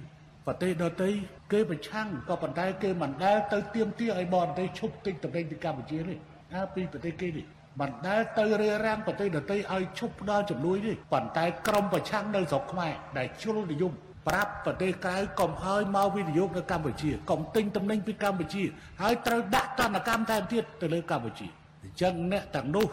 [0.47, 1.09] ប្រទេសដទៃ
[1.51, 6.17] គេប្រឆាំងក៏ប៉ុន្តែគេមិនដែលទៅទៀមទាឲ្យបរទេសឈប់ទិញតំណែងពីកម្ពុជានេះ
[6.53, 7.45] ណាពីប្រទេសគេនេះ
[7.81, 13.93] មិនដែលទៅរារាំងប្រទេសដទៃឲ្យឈប់ផ្ដល់ជំនួយនេះប៉ុន្តែក្រមប្រឆាំងនៅស្រុកខ្មែរដែលជ្រុលនិយម
[14.27, 18.63] ប្រាប់ប្រទេសក្រៅកុំឲ្យមកវិនិយោគនៅកម្ពុជាកុំទិញតំណែងពីកម្ពុជា
[19.01, 21.47] ហើយត្រូវដាក់ទណ្ឌកម្មថែមទៀតទៅលើកម្ពុជា
[21.83, 22.87] អញ្ចឹងអ្នកទាំងនោះ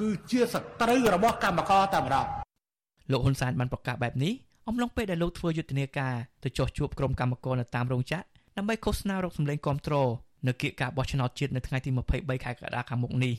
[0.00, 2.26] គឺជាសត្រូវរបស់កម្មករតែម្ដង
[3.10, 4.32] លោកហ៊ុនសែនបានប្រកាសបែបនេះ
[4.68, 6.14] អំឡុងពេលដែលលោកធ្វើយុទ្ធនាការ
[6.44, 8.22] ទៅចោះជួបក្រុមកម្មករនៅតាមរោងចក្រ
[8.56, 10.08] ដើម្បីឃោសនារកសម្លេងគ្រប់គ្រង
[10.46, 13.34] នៅគៀកការបោះឆ្នោតជាតិនៅថ្ងៃទី23ខែកក្កដាខាងមុខនេះ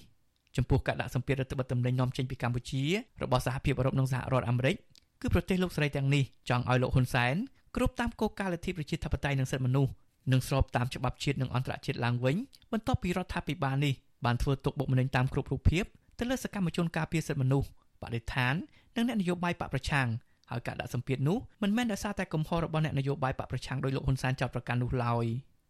[0.55, 2.83] ចំពោះការដាក់សម្ពាធរដ្ឋបတ်តម្លៃនាំចេញពីកម្ពុជា
[3.23, 4.75] របស់សហភាពអឺរ៉ុបនិងសហរដ្ឋអាមេរិក
[5.21, 7.35] គឺប្រទេសលោកស្រីទាំងនេះចង់ឲ្យលោកហ៊ុនសែន
[7.75, 9.91] គ្រប់តាមគោលការណ៍លទ្ធិប្រជាធិបតេយ្យនិងសិទ្ធិមនុស្ស
[10.31, 12.35] និងស្របតាមច្បាប់ជាតិនិងអន្តរជាតិឡើងវិញ
[12.71, 13.93] បន្ទាប់ពីរដ្ឋាភិបាលនេះ
[14.25, 15.83] បានធ្វើទុកបុកម្នេញតាមគ្រប់រូបភាព
[16.19, 17.67] ទៅលើសកម្មជនការពារសិទ្ធិមនុស្ស
[18.01, 18.53] បដិឋាន
[18.95, 20.07] និងអ្នកនយោបាយបកប្រឆាំង
[20.51, 25.25] ហើយការដាក់សម្ពាធនោះមិនមែនដោយសារតែកំហុសរបស់អ្នកនយោបាយបកប្រឆាំងដោយលោកហ៊ុនសែនចោទប្រកាន់នោះឡើយ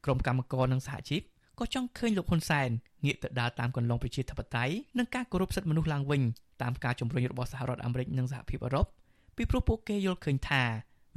[0.05, 1.21] ក្រុមកម្មករនិងសហជីព
[1.59, 2.69] ក៏ចង់ឃើញលោកហ៊ុនសែន
[3.05, 6.21] ងាកទៅដើរតាមគន្លងប្រជាធិបតេយ្យនិងការគោរពសិទ្ធិមនុស្សឡើងវិញ
[6.61, 8.85] តាមការជំរុញរបស់សហរដ្ឋអាមេរិកនិងសហភាពអឺរ៉ុប
[9.35, 10.63] ពីព្រោះពួកគេយល់ឃើញថា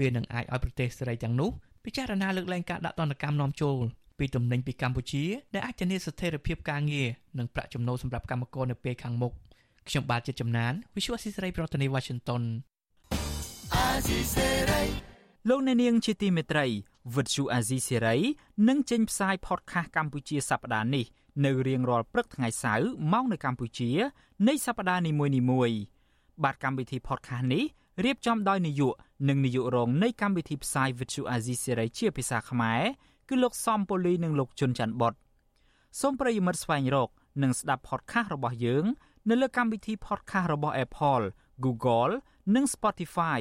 [0.00, 1.50] វានឹងអាចឲ្យប្រទេសសេរីទាំងនោះ
[1.84, 3.78] ពិចារណាលើកលែងការដាក់ទណ្ឌកម្មនាំចូល
[4.18, 7.08] ពីទំនិញពីកម្ពុជាដែលអាចធានាស្ថិរភាពការងារ
[7.38, 9.32] និងប្រាក់ចំណូលសម្រាប់កម្មករនៅពេលខាងមុខ
[9.88, 12.42] ខ្ញុំបាទជាចំណាន Visual Society ប្រធានាទី Washington
[15.48, 16.66] លោកអ្នកនាងជាទីមេត្រី
[17.14, 18.16] វិទ្យុអាស៊ីសេរី
[18.68, 21.06] នឹងចេញផ្សាយ podcast កម្ពុជាសប្តាហ៍នេះ
[21.44, 23.90] នៅរៀងរាល់ព្រឹកថ្ងៃសៅរ៍ម៉ោងនៅកម្ពុជា
[24.48, 25.12] នៃសប្តាហ៍នី
[25.50, 25.78] មួយៗ
[26.44, 27.64] បាទកម្មវិធី podcast នេះ
[28.04, 28.94] រៀបចំដោយនាយក
[29.28, 32.82] និងនាយករងនៃកម្មវិធីផ្សាយ Vithu Azizi Serai ជាភាសាខ្មែរ
[33.28, 35.14] គឺលោកសំពូលីនិងលោកជុនច័ន្ទបត
[36.00, 37.08] សូមប្រិយមិត្តស្វែងរក
[37.42, 38.84] និងស្ដាប់ podcast របស់យើង
[39.28, 41.24] នៅលើកម្មវិធី podcast របស់ Apple,
[41.64, 42.12] Google
[42.54, 43.40] និង Spotify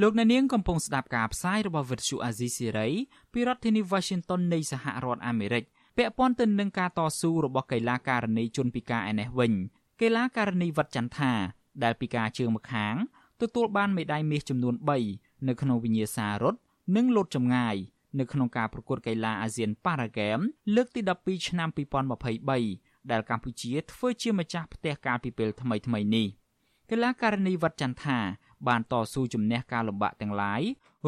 [0.00, 2.88] លោកអ្នកនាងកំពុងស្ដាប់ការផ្សាយរបស់វិទ្យុអាស៊ីសេរី
[3.32, 5.64] ពីរដ្ឋធានី Washington នៃសហរដ្ឋអាមេរិក
[5.96, 9.52] ពាក់ព័ន្ធទៅនឹងការតស៊ូរបស់កីឡាករនីជនពិការឯនេះវិញ
[10.00, 11.32] កីឡាករនីវត្តចន្ទថា
[11.82, 12.94] ដែលពិការជើងម្ខាង
[13.40, 14.74] ទទួលបានមេដាយមាសចំនួន
[15.10, 16.58] 3នៅក្នុងវិញ្ញាសារត់
[16.96, 17.76] និងលោតចម្ងាយ
[18.18, 20.38] នៅក្នុងការប្រកួតកីឡាអាស៊ានប៉ារ៉ាហ្គេម
[20.74, 21.68] លើកទី12ឆ្នាំ
[22.38, 26.26] 2023ដែលកម្ពុជាធ្វើជាម្ចាស់ផ្ទះកាលពីពេលថ្មីៗនេះ
[26.90, 28.18] កីឡាករនីវត្តចន្ទថា
[28.68, 30.62] បានតស៊ូជំនះការលំបាកទាំងឡាយ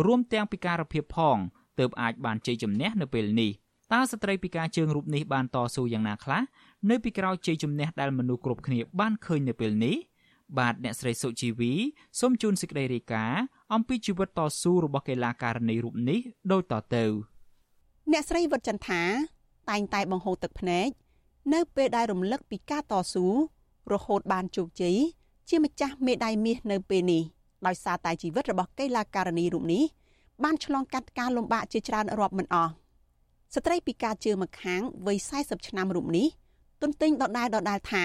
[0.05, 1.37] រួមទាំងពិការភាពផង
[1.79, 3.51] ទើបអាចបានជ័យជំនះនៅពេលនេះ
[3.93, 6.43] តើស្ត្រីពិការជើងរូបនេះបានតស៊ូយ៉ាងណាខ្លះ
[6.91, 9.97] នៅពីក្រោយជ័យជំនះដែលមនុស្សគ្រប់គ្នាបានឃើញនៅពេលនេះ
[10.59, 11.73] បាទអ្នកស្រីសុជីវី
[12.21, 13.43] សូមជូនសេចក្តីរាយការណ៍
[13.75, 16.21] អំពីជីវិតតស៊ូរបស់កីឡាករនីរូបនេះ
[16.53, 17.05] ដូចតទៅ
[18.13, 19.03] អ្នកស្រីវឌ្ឍចន្ទថា
[19.71, 20.89] តែងតែបង្ហូរទឹកភ្នែក
[21.55, 23.27] នៅពេលដែលរំលឹកពីការតស៊ូ
[23.93, 24.97] រហូតបានជោគជ័យ
[25.49, 27.23] ជាម្ចាស់មេដាយមាសនៅពេលនេះ
[27.67, 29.85] ដោយសារតែជីវិតរបស់កីឡាករនីរូបនេះ
[30.45, 32.73] បានឆ្លងកាត់ការលំបាកជាច្រើនរាប់មិនអស់
[33.55, 36.27] ស្ត្រីពិការជើងម្ខាងវ័យ40ឆ្នាំរូបនេះ
[36.83, 38.05] ទន្ទិញដដែលដដែលថា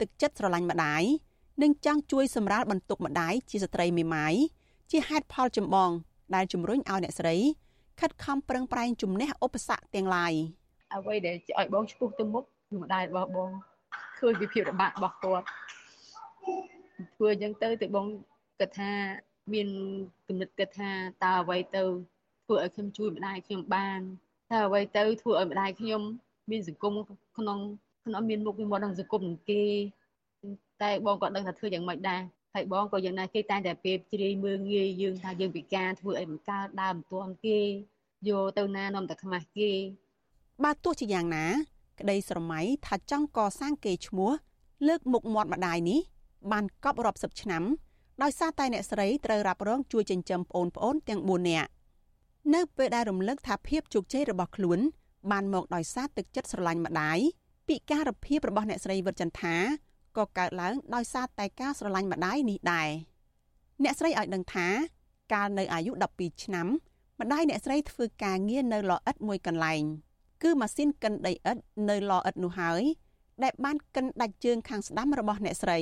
[0.00, 1.02] ទឹកចិត្តស្រឡាញ់ម្ដាយ
[1.62, 4.34] និងចង់ជួយសម្រាលបន្ទុកម្ដាយជាស្ត្រីមេម៉ាយ
[4.90, 5.90] ជាហេតុផលចម្បង
[6.34, 7.36] ដែលជំរុញឲ្យអ្នកស្រី
[8.00, 10.32] ខិតខំប្រឹងប្រែងជំនះឧបសគ្គទាំងឡាយ
[10.94, 13.50] អ្វីដែលឲ្យបងឈ្មោះទៅមុខគឺម្ដាយរបស់បង
[14.18, 15.46] ឃើញពីភាពលំបាករបស់គាត់
[17.16, 18.06] ធ្វើអញ្ចឹងទៅទៅបង
[18.60, 18.92] គិតថា
[19.52, 19.68] មាន
[20.28, 20.90] គំនិតគិតថា
[21.24, 21.82] តើអ្វីទៅ
[22.44, 24.00] ធ្វើឲ្យខ្ញុំជួយម្ដាយខ្ញុំបាន
[24.50, 26.02] តើអ្វីទៅធ្វើឲ្យម្ដាយខ្ញុំ
[26.50, 26.94] មានសង្គម
[27.38, 27.58] ក្នុង
[28.06, 29.62] ក្នុងមានមុខមានមាត់ក្នុងសង្គមនឹងគេ
[30.82, 32.22] តែបងក៏ដឹងថាធ្វើយ៉ាងម៉េចដែរ
[32.54, 37.60] ហើយបងក៏យ៉ាងណាគេតែតែពេលជ្រាយមើងងាយយើងថាយើងពិការធ្វើអីមិនកើតដើមមិនទាន់គេ
[38.28, 39.72] យកទៅណានាំតែខ្មាស់គេ
[40.64, 41.46] បាទទោះជាយ៉ាងណា
[42.00, 44.30] ក្តីស្រមៃថាចង់កសាងគេឈ្មោះ
[44.86, 46.00] លើកមុខមាត់ម្ដាយនេះ
[46.52, 47.62] បានកប់រាប់សិបឆ្នាំ
[48.22, 51.70] ដោយសារតែអ្នកស្រីត្រូវរ៉ាប់រងជួយចិញ្ចឹមប្អូនប្អូនទាំង4នាក់
[52.54, 54.78] នៅពេលដែលរំលឹកថាភាពជោគជ័យរបស់ខ្លួន
[55.30, 57.18] បានមកដោយសារទឹកចិត្តស្រឡាញ់ម្ដាយ
[57.68, 59.54] ពិការភាពរបស់អ្នកស្រីវិតចន្ទថា
[60.16, 62.88] ក៏កើតឡើងដោយសារតែការស្រឡាញ់ម្ដាយនេះដែរ
[63.82, 64.68] អ្នកស្រីឲ្យដឹងថា
[65.32, 66.66] កាលនៅអាយុ12ឆ្នាំ
[67.20, 69.82] ម្ដាយអ្នកស្រីធ្វើការងារនៅលអិតមួយកន្លែង
[70.42, 72.82] គឺម៉ាស៊ីនកិនដីឥដ្ឋនៅលអិតនោះហើយ
[73.42, 75.78] ដែលបានកិនដាច់ជើងខាងស្ដាំរបស់អ្នកស្រី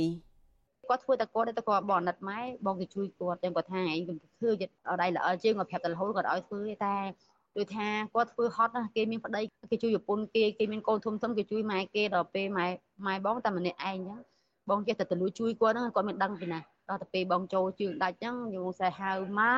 [0.89, 6.97] គាត់ធ្វើតែគាត់តែគាត់បងណិតម៉ែបងទៅជួយគាត់ចឹងគាត់ថាឯងខ្ញុំធ្វើចិត្តអត់ដៃល្អជើងគាត់ប្រាប់តែរហូតគាត់ឲ្យធ្វើតែ
[7.57, 12.67] ដូចថាគាត់ធ្វើហត់ណាគេមានប្តីគេជួយប្រពន្ធគេគេមានកូនធំធំគេជួយម៉ែគេដល់ពេលម៉ែ
[13.07, 14.21] ម៉ែបងតែម្នាក់ឯងចឹង
[14.71, 19.57] បងចេះតែទៅលួចជួយគាត់ហ្នឹងគាត់មានដឹងពីណាដល់ទៅពេលបងចូលជើងដាច់ចឹងយងសែហៅម៉ែ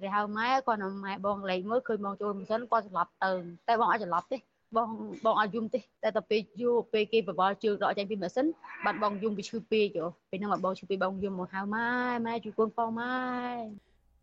[0.00, 3.32] គេហៅម៉ែគាត់នៅម៉ែបងលេងមើលឃើញបងចូលម៉ាស៊ីនគាត់ច្រឡប់ទៅ
[3.68, 4.36] តែបងអាចច្រឡប់ទេ
[4.76, 4.88] បង
[5.24, 8.46] បងអាចយំទេតែទៅពេលយូរពេលគេបបល់ជើងដកចេញពីម៉ាស៊ីន
[8.84, 9.86] បាត់បងយំពីឈឺពេក
[10.30, 11.88] ពេលហ្នឹងបងឈឺពេកបងយំមកហៅម៉ែ
[12.26, 13.14] ម៉ែជួយកូនផងម៉ែ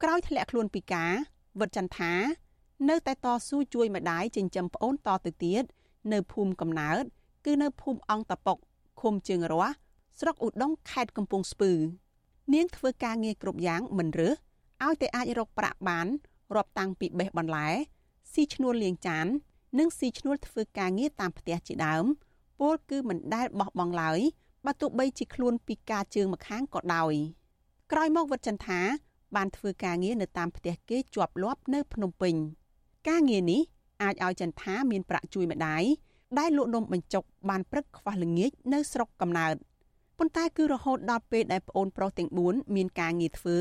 [0.03, 1.11] ក្រោយធ្លាក់ខ្លួនពីការ
[1.59, 2.13] វិតចន្ទថា
[2.89, 5.63] នៅតែតស៊ូជួយម្ដាយចិញ្ចឹមប្អូនតទៅទៀត
[6.13, 7.03] នៅភូមិកំណើត
[7.45, 8.57] គឺនៅភូមិអង្គតពុក
[9.01, 9.73] ឃុំជើងរស់
[10.19, 11.71] ស្រុកឧដុង្គខេត្តកំពង់ស្ពឺ
[12.53, 14.35] នាងធ្វើការងារគ្រប់យ៉ាងមិនរើស
[14.83, 16.07] ឲ្យតែអាចរកប្រាក់បាន
[16.55, 17.67] រាប់តាំងពីបេះបន្លែ
[18.33, 19.25] ស៊ីឈ្នួលលាងចាន
[19.77, 22.05] និងស៊ីឈ្នួលធ្វើការងារតាមផ្ទះជាដើម
[22.59, 24.19] ពលគឺមិនដែលបោះបង់ឡើយ
[24.65, 27.13] បើទោះបីជាខ្លួនពីការជើងម្ខាងក៏ដោយ
[27.91, 28.79] ក្រោយមកវត្តចន្ទថា
[29.35, 32.35] បានធ្វើការងារនៅតាមផ្ទះគេជាប់លាប់នៅភ្នំពេញ
[33.09, 33.61] ការងារនេះ
[34.03, 35.83] អាចឲ្យចន្ទថាមានប្រាក់ជួយម្ដាយ
[36.39, 39.55] ដែលលក់នំបញ្ចុកបានព្រឹកខ្វះល្ងាចនៅស្រុកកំណើត
[40.17, 43.57] ប៉ុន្តែគឺរហូតដល់ពេលដែលប្អូនប្រុសទាំង4មានការងារធ្វើ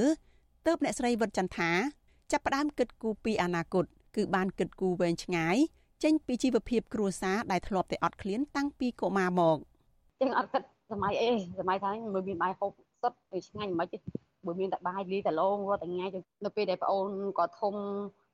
[0.66, 1.70] ទើបអ្នកស្រីវិតចន្ទថា
[2.32, 3.84] ចាប់ផ្ដើមគិតគូរពីអនាគត
[4.16, 5.56] គឺបានគិតគូរវែងឆ្ងាយ
[6.04, 9.56] ចេញពីជីវភាពគ្រួសារដែលធ្លាប់តែអត់ឃ្លានតាំងពីកុមារមក
[10.20, 12.70] ចឹងអត់គិតសម័យអេសម័យថាមើលមានបាយហូប
[13.02, 14.10] សុទ្ធទៅឆ្ងាញ់មិនខ្មិចទេ
[14.46, 16.06] បើមានតែបាយលីតែឡងរាល់តែថ្ងៃ
[16.44, 17.74] នៅពេលដែលប្អូនគាត់ធំ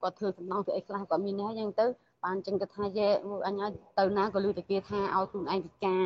[0.02, 1.86] គាត់ធ្វើសំណងធ្វើអីខ្លះគាត់មានហើយចឹងទៅ
[2.24, 3.06] បានចឹងគាត់ថាយេ
[3.46, 3.60] អញ
[3.98, 6.04] ទៅណាក៏លឺតែគេថាឲ្យខ្លួនឯងពិការ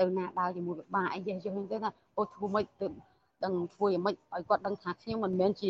[0.00, 2.86] ទៅណាដើរជាមួយពិបាកអីយេយល់ទៅថាអូធ្វើមិនទៅ
[3.44, 5.68] ដឹងធ្វើយ៉ាងម៉េចឲ្យគាត់ដឹងថាខ្ញុំមិនមែនជា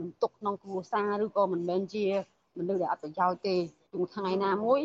[0.00, 2.04] បន្ទុកក្នុងគ្រួសារឬក៏មិនមែនជា
[2.58, 3.81] មនុស្សដែលអត់ប្រយោជន៍ទេជួន
[4.15, 4.81] ថ្ងៃណាមួយ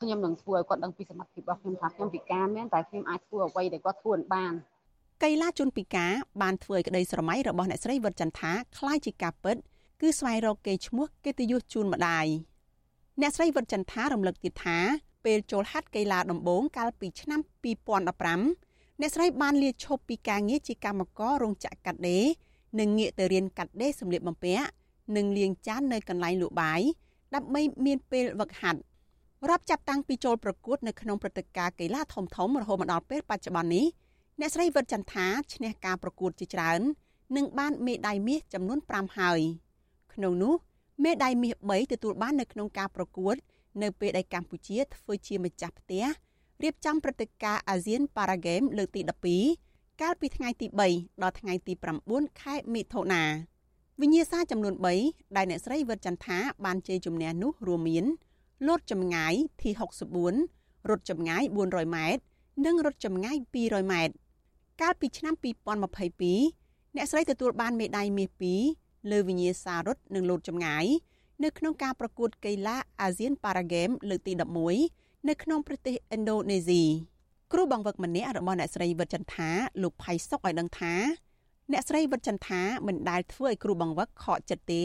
[0.00, 4.52] ខ្ញុំនឹងធ្វើឲ្យគាត់ដឹងពីសមត្ថភាពរបស់ខ្ញុំថាខ្ញុំពិការមែនតែខ្ញុំអាចធ្វើអ្វីដែលគាត់ធ្វើបាន
[5.22, 9.56] កីឡាជនពិការបានធ្វើឲ្យក្តីស្រមៃរបស់អ្នកស្រីវិតចន្ទថាคล้ายជាការពិត
[10.00, 12.26] គឺស្វែងរកកេរ្តិ៍ឈ្មោះកិត្តិយសជូនម្ដាយ
[13.20, 14.78] អ្នកស្រីវិតចន្ទថារំលឹកទៀតថា
[15.24, 17.40] ពេលចូលហាត់កីឡាដំបូងកាលពីឆ្នាំ
[18.14, 22.24] 2015អ្នកស្រីបានលាឈប់ពីការងារជាកម្មកររោងចក្រកាត់ដេរ
[22.80, 24.66] និងងាកទៅរៀនកាត់ដេរសម្លៀកបំពាក់
[25.16, 26.80] និងលាងចាននៅកន្លែងលក់បាយ
[27.35, 28.79] ដើម្បីមានពេលវឹកហាត់
[29.49, 33.85] រាប់ចាប់តាំងពីចូលប្រកួតនៅក្នុងព្រឹត្តិការណ៍កីឡាធំធំរហូតមកដល់ពេលបច្ចុប្បន្ននេះ
[34.39, 36.81] អ្នកស្រីវិតចន្ទថាឈ្នះការប្រកួតជាច្រើន
[37.35, 39.39] និងបានមេដាយមាសចំនួន5ហើយ
[40.13, 40.53] ក្នុងនោះ
[41.03, 43.35] មេដាយមាស3ទទួលបាននៅក្នុងការប្រកួត
[43.81, 46.05] នៅពេលដែលកម្ពុជាធ្វើជាម្ចាស់ផ្ទះ
[46.63, 49.01] រៀបចំព្រឹត្តិការណ៍អាស៊ានប៉ារ៉ាហ្គេមលើកទី
[49.51, 51.73] 12កាលពីថ្ងៃទី3ដល់ថ្ងៃទី
[52.07, 53.23] 9ខែមិថុនា
[54.01, 54.73] វិញ្ញាសាចំនួន
[55.05, 58.05] 3ដែលអ្នកស្រីវិតចន្ទថាបានជ័យជំនះនោះរួមមាន
[58.67, 60.35] លោតចម្ងាយ T64
[60.89, 62.21] រត់ចម្ងាយ400ម៉ែត្រ
[62.65, 64.13] និងរត់ចម្ងាយ200ម៉ែត្រ
[64.81, 65.33] កាលពីឆ្នាំ
[66.15, 68.29] 2022អ្នកស្រីទទួលបានមេដាយមាស
[68.71, 70.85] 2លើវិញ្ញាសារត់និងលោតចម្ងាយ
[71.43, 74.33] នៅក្នុងការប្រកួតកីឡាអាស៊ានប៉ារ៉ាហ្គេមលើកទី
[74.79, 76.83] 11នៅក្នុងប្រទេសឥណ្ឌូនេស៊ី
[77.53, 79.49] គ្រូបង្វឹកម្នាក់របស់អ្នកស្រីវិតចន្ទថា
[79.81, 80.93] លោកផៃសុកឲ្យដឹងថា
[81.73, 84.83] អ្នកស្រីវិតចន្ទថាមិនដែលធ្វើឲ្យគ្រូបង្វឹកខកចិត្តទេ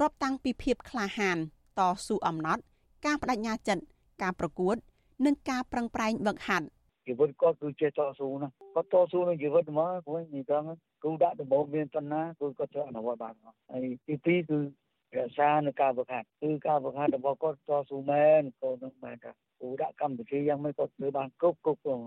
[0.00, 1.38] រាប់តាំងពីភាពក្លាហាន
[1.78, 2.62] តស៊ូអំណត់
[3.06, 3.82] ការបដិញ្ញាចិត្ត
[4.22, 4.76] ការប្រកួត
[5.26, 6.66] និងការប្រឹងប្រែងវឹកហាត់
[7.06, 10.58] ជីវិតគាត់គឺចេះតស៊ូណាគាត់តស៊ូនឹងជីវិតមកព្រោះនិយាយទៅ
[11.04, 13.34] គូដាក់ដំបូងមានប៉ុណ្ណាគឺគាត់ត្រូវអនុវត្តបាន
[13.70, 14.58] ហើយទីពីរគឺ
[15.16, 22.00] រក្សានៅការវឹកហាត់គឺការវឹកហាត់របស់គាត់តស៊ូមែនគាត់នឹងមែនថាគូដាក់កម្មវិធីយ៉ាងម៉េចគាត់ធ្វើបានគ្រប់គ្រប់ព្រោះ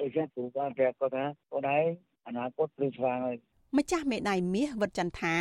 [0.00, 1.86] ដូច្នេះគ្រូបានប្រាប់គាត់ថាគាត់ឯង
[2.26, 3.36] អនាគតព្រឺស្វាងហើយ
[3.76, 5.34] ម្ចាស់មេដាយមាសវិតចន្ទថា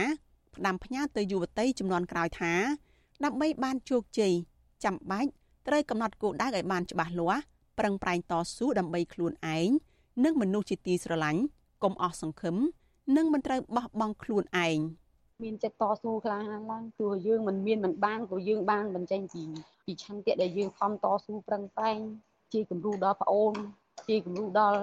[0.56, 2.54] ផ្ដាំផ្ញើទៅយុវតីចំនួនក្រោយថា
[3.24, 4.34] ដើម្បីបានជោគជ័យ
[4.84, 5.30] ចាំបាច់
[5.68, 7.42] ត្រូវកំណត់គោលដៅឲ្យបានច្បាស់លាស់
[7.80, 9.70] ប្រឹងប្រែងតស៊ូដើម្បីខ្លួនឯង
[10.24, 11.42] និងមនុស្សជាទីស្រឡាញ់
[11.84, 12.56] កុំអស់សង្ឃឹម
[13.16, 14.80] និងមិនត្រូវបោះបង់ខ្លួនឯង
[15.44, 19.44] មានចិត្តតស៊ូខ្លាំងឡើងទោះយើងមិនមានមិនបានក៏យើងបានបញ្ចេញពី
[19.86, 22.00] ពីឆន្ទៈដែលយើងខំតស៊ូប្រឹងប្រែង
[22.54, 23.54] ជាគំរូដល់ប្អូន
[24.08, 24.80] ជាគំរូដល់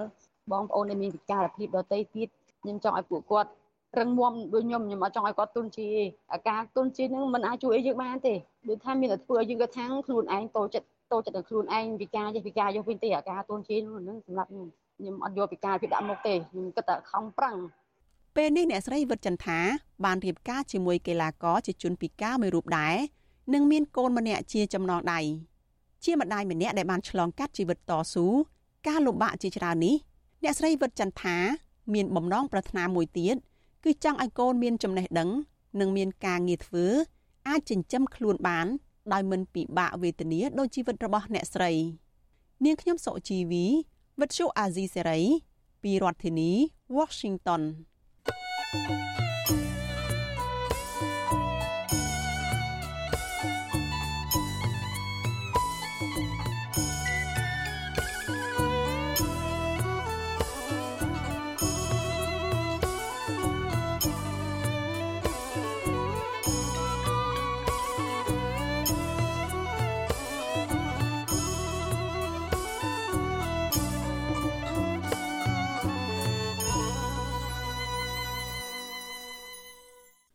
[0.51, 2.29] បងប្អូនដែលមានពិការភាពដទៃទៀត
[2.65, 3.49] ខ្ញុំចង់ឲ្យពួកគាត់
[3.99, 5.87] រឹងមាំដូចខ្ញុំខ្ញុំអត់ចង់ឲ្យគាត់ទុនជា
[6.33, 8.33] អាការទុនជានឹងមិនអាចជួយឲ្យយើងបានទេ
[8.69, 17.55] ដូចថាមានតែធ្វើឲ្យយើងគាត់ថាំងខ្លួនឯងតូចចិត្តតូចចិត្តដល់ខ្លួនឯងពិការចេះពិការយកវិញទេអាការទុនជានឹងសម្រាប់ខ្ញុំខ្ញុំអត់យកពិការពីដាក់មុខទេខ្ញុំគិតតែខំប្រឹង
[18.35, 19.59] ពេលនេះអ្នកស្រីវិតចន្ទថា
[20.05, 22.95] បានរៀបការជាមួយ កីឡាករជាជនពិការមួយរូបដែរ
[23.53, 25.19] និងមានកូនម្នាក់ជាចំណងដៃ
[26.03, 28.25] ជាម្ដាយម្នាក់ដែលបានឆ្លងកាត់ជីវិតតស៊ូ
[28.87, 29.95] ការលំបាកជាច្រើននេះ
[30.43, 31.37] អ្នកស្រីវិតចន្ទថា
[31.93, 33.35] មានបំណងប្រាថ្នាមួយទៀត
[33.83, 35.29] គឺចង់ឲ្យកូនមានចំណេះដឹង
[35.79, 36.85] និងមានការងារធ្វើ
[37.47, 38.67] អាចចិញ្ចឹមខ្លួនបាន
[39.13, 41.71] ដោយមិនពិបាកវេទនាដូចជីវិតរបស់អ្នកស្រី
[42.65, 43.65] នាងខ្ញុំសុជីវី
[44.19, 45.21] វិទ្យុអាស៊ីសេរី
[45.83, 46.51] ពីរដ្ឋធានី
[46.97, 47.61] Washington
[48.87, 49.24] thank you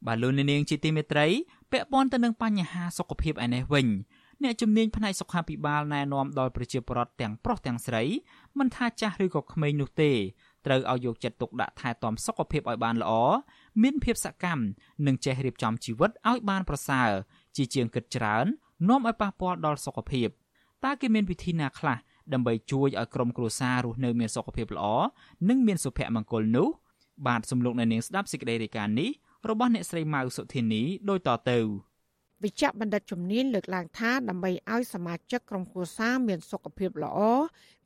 [0.06, 1.26] បាទលោកនាងជាទីមេត្រី
[1.72, 3.86] ពាក់ព័ន្ធទៅនឹងបញ្ហាសុខភាពឯនេះវិញ
[4.42, 8.02] អ្នកជំនាញផ្នែកសុខាភិបាលណែនាំដល់ប្រជាពលរដ្ឋទាំងប្រុសទាំងស្រី
[8.58, 10.12] មិនថាចាស់ឬក៏ក្មេងនោះទេ
[10.66, 13.12] ត្រូវឲ្យយកចិត្តទុកដាក់ថែទាំសុខភាពឲ្យបានល្អ
[13.82, 14.62] មានភាពសកម្ម
[15.06, 17.10] និងចេះរៀបចំជីវិតឲ្យបានប្រសើរ
[17.56, 18.46] ជាជាងគិតច្រើន
[18.88, 20.28] នាំឲ្យប៉ះពាល់ដល់សុខភាព
[20.84, 21.96] តើគេមានវិធីណាខ្លះ
[22.32, 24.86] ដើម្បីជួយឲ្យក្រុមគ្រួសាររស់នៅមានសុខភាពល្អ
[25.48, 26.68] និងមានសុភមង្គលនោះ
[27.26, 29.10] បាទសំលោកនៅនាងស្ដាប់សេចក្តីរាយការណ៍នេះ
[29.48, 31.58] របស់អ្នកស្រីម៉ៅសុធានីដូចតទៅ
[32.44, 37.18] វិជ្ជបណ្ឌិតជំនាញលើកឡើងថាដើម្បីឲ្យសមាជិកក្រុមគ្រួសារមានសុខភាពល្អ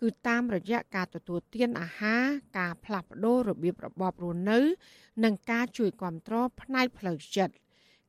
[0.01, 2.25] គឺតាមរយៈការទទួលទានអាហារ
[2.59, 4.59] ការផ្លាស់ប្ដូររបៀបរបបរស់នៅ
[5.25, 7.55] និងការជួយគ្រប់គ្រងផ្នែកផ្លូវចិត្ត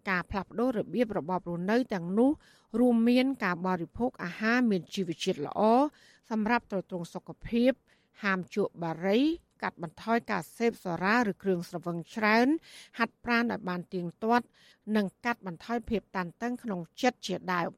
[0.10, 2.32] ការផ្លាស់ប្ដូររបៀបរបបរស់នៅទាំងនោះ
[2.80, 5.62] រួមមានការបរិភោគអាហារមានជីវជាតិល្អ
[6.30, 7.72] សម្រាប់ទ្រទ្រង់សុខភាព
[8.24, 9.20] ហាមជក់បារី
[9.62, 12.48] កាត់បន្ថយការសេពសារាឬគ្រឿងស្រវឹងច្រើន
[12.98, 14.46] ហាត់ប្រាណឲ្យបានទៀងទាត់
[14.96, 17.72] និងកាត់បន្ថយភាពតានតឹងក្នុងចិត្តជាដើម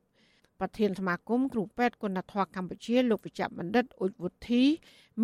[0.59, 4.63] ប្រធានសមាគមគ្រូពេទ្យគុណធម៌កម្ពុជាលោកវិជ្ជបណ្ឌិតអ៊ុចវុធី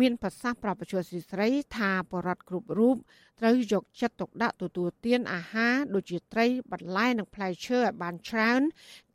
[0.00, 2.96] មានប្រសាសន៍ប្រាប់ប្រជាស៊ីស្រីថាបរដ្ឋគ្រប់រូប
[3.40, 8.60] ត្រូវយកចិត្តទុកដាក់ទទួលទានអាហារដូចជាត្រីបន្លែនិងផ្លែឈើឲ្យបានច្រើន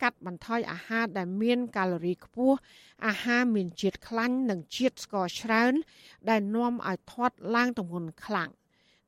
[0.02, 2.56] កាត់បន្ថយអាហារដែលមានកាឡូរីខ្ពស់
[3.06, 5.72] អាហារមានជាតិខ្លាញ់និងជាតិស្ករច្រើន
[6.30, 8.50] ដែលនាំឲ្យធាត់ឡើងទម្ងន់ខ្លាំង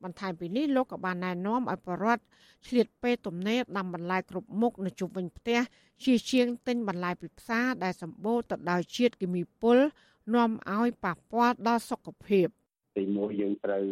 [0.05, 2.23] បន្ថែមពីនេះលោកក៏បានណែនាំឲ្យបរដ្ឋ
[2.67, 5.61] ឆ្លៀតពេលទំនេរដាំបន្លែគ្រប់មុខនៅជុំវិញផ្ទះ
[6.05, 9.79] ជាជាងទិញបន្លែពីផ្សារដែលសម្បូរទៅដោយជាតិគីមីពុល
[10.35, 12.49] នាំឲ្យប៉ះពាល់ដល់សុខភាព
[12.99, 13.85] ទីមួយយើងត្រូវ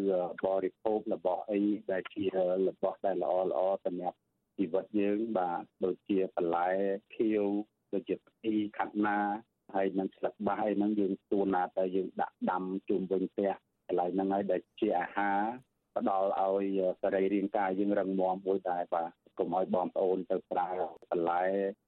[0.47, 1.61] បរិភោគរបស់អី
[1.93, 2.25] ដែលជា
[2.69, 4.19] របស់ដែលល្អល្អសម្រាប់
[4.59, 6.69] ជីវិតយើងបាទដូចជាបន្លែ
[7.15, 7.45] ខៀវ
[7.93, 9.19] ដូចជាផ្ទីខាត់ណា
[9.75, 13.51] ហើយនឹងស្លឹកបាសអីហ្នឹងយើងទួណាទៅយើងដាក់ដាំជុំវិញផ្ទះ
[13.87, 15.41] កន្លែងហ្នឹងហើយដែលជាអាហារ
[15.97, 20.71] ផ្ដល់ឲ្យសរីរាង្គកាយយើងរឹងមាំមួយដែរបាទកុំឲ្យបងប្អូនទៅប្រើ
[21.11, 21.43] បន្លែ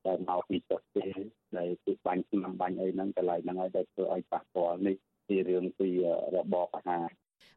[0.06, 1.12] ដែលមកពីប្រទេស
[1.58, 4.96] ដែលពីបាញ់ឆ្នាំបាញ់អីហ្នឹងកន្លែងហ្នឹងឲ្យដែលធ្វើឲ្យប៉ះពាល់នេះ
[5.28, 5.88] ជារឿងពី
[6.36, 7.06] របបអាហារ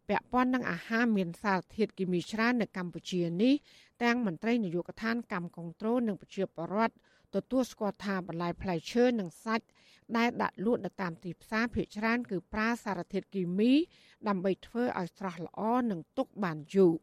[0.10, 3.54] ពាក់ព័ន្ធនឹងអាហារមានសារធាតុគីមីច្រើននៅកម្ពុជានេះ
[4.04, 6.96] ទាំងមន្ត្រីនយោបាយកឋានកម្មគងត្រូលនិងប្រជាពលរដ្ឋ
[7.36, 9.66] ទទួលស្គាល់ថាបន្លែផ្លែឈើនិងសាច់
[10.18, 13.74] ដែលដាក់លក់នៅតាមទីផ្សារភាគច្រើនគឺប្រើសារធាតុគីមី
[14.28, 16.94] ដើម្បីធ្វើឲ្យស្រស់ល្អនិងទុកបានយូរ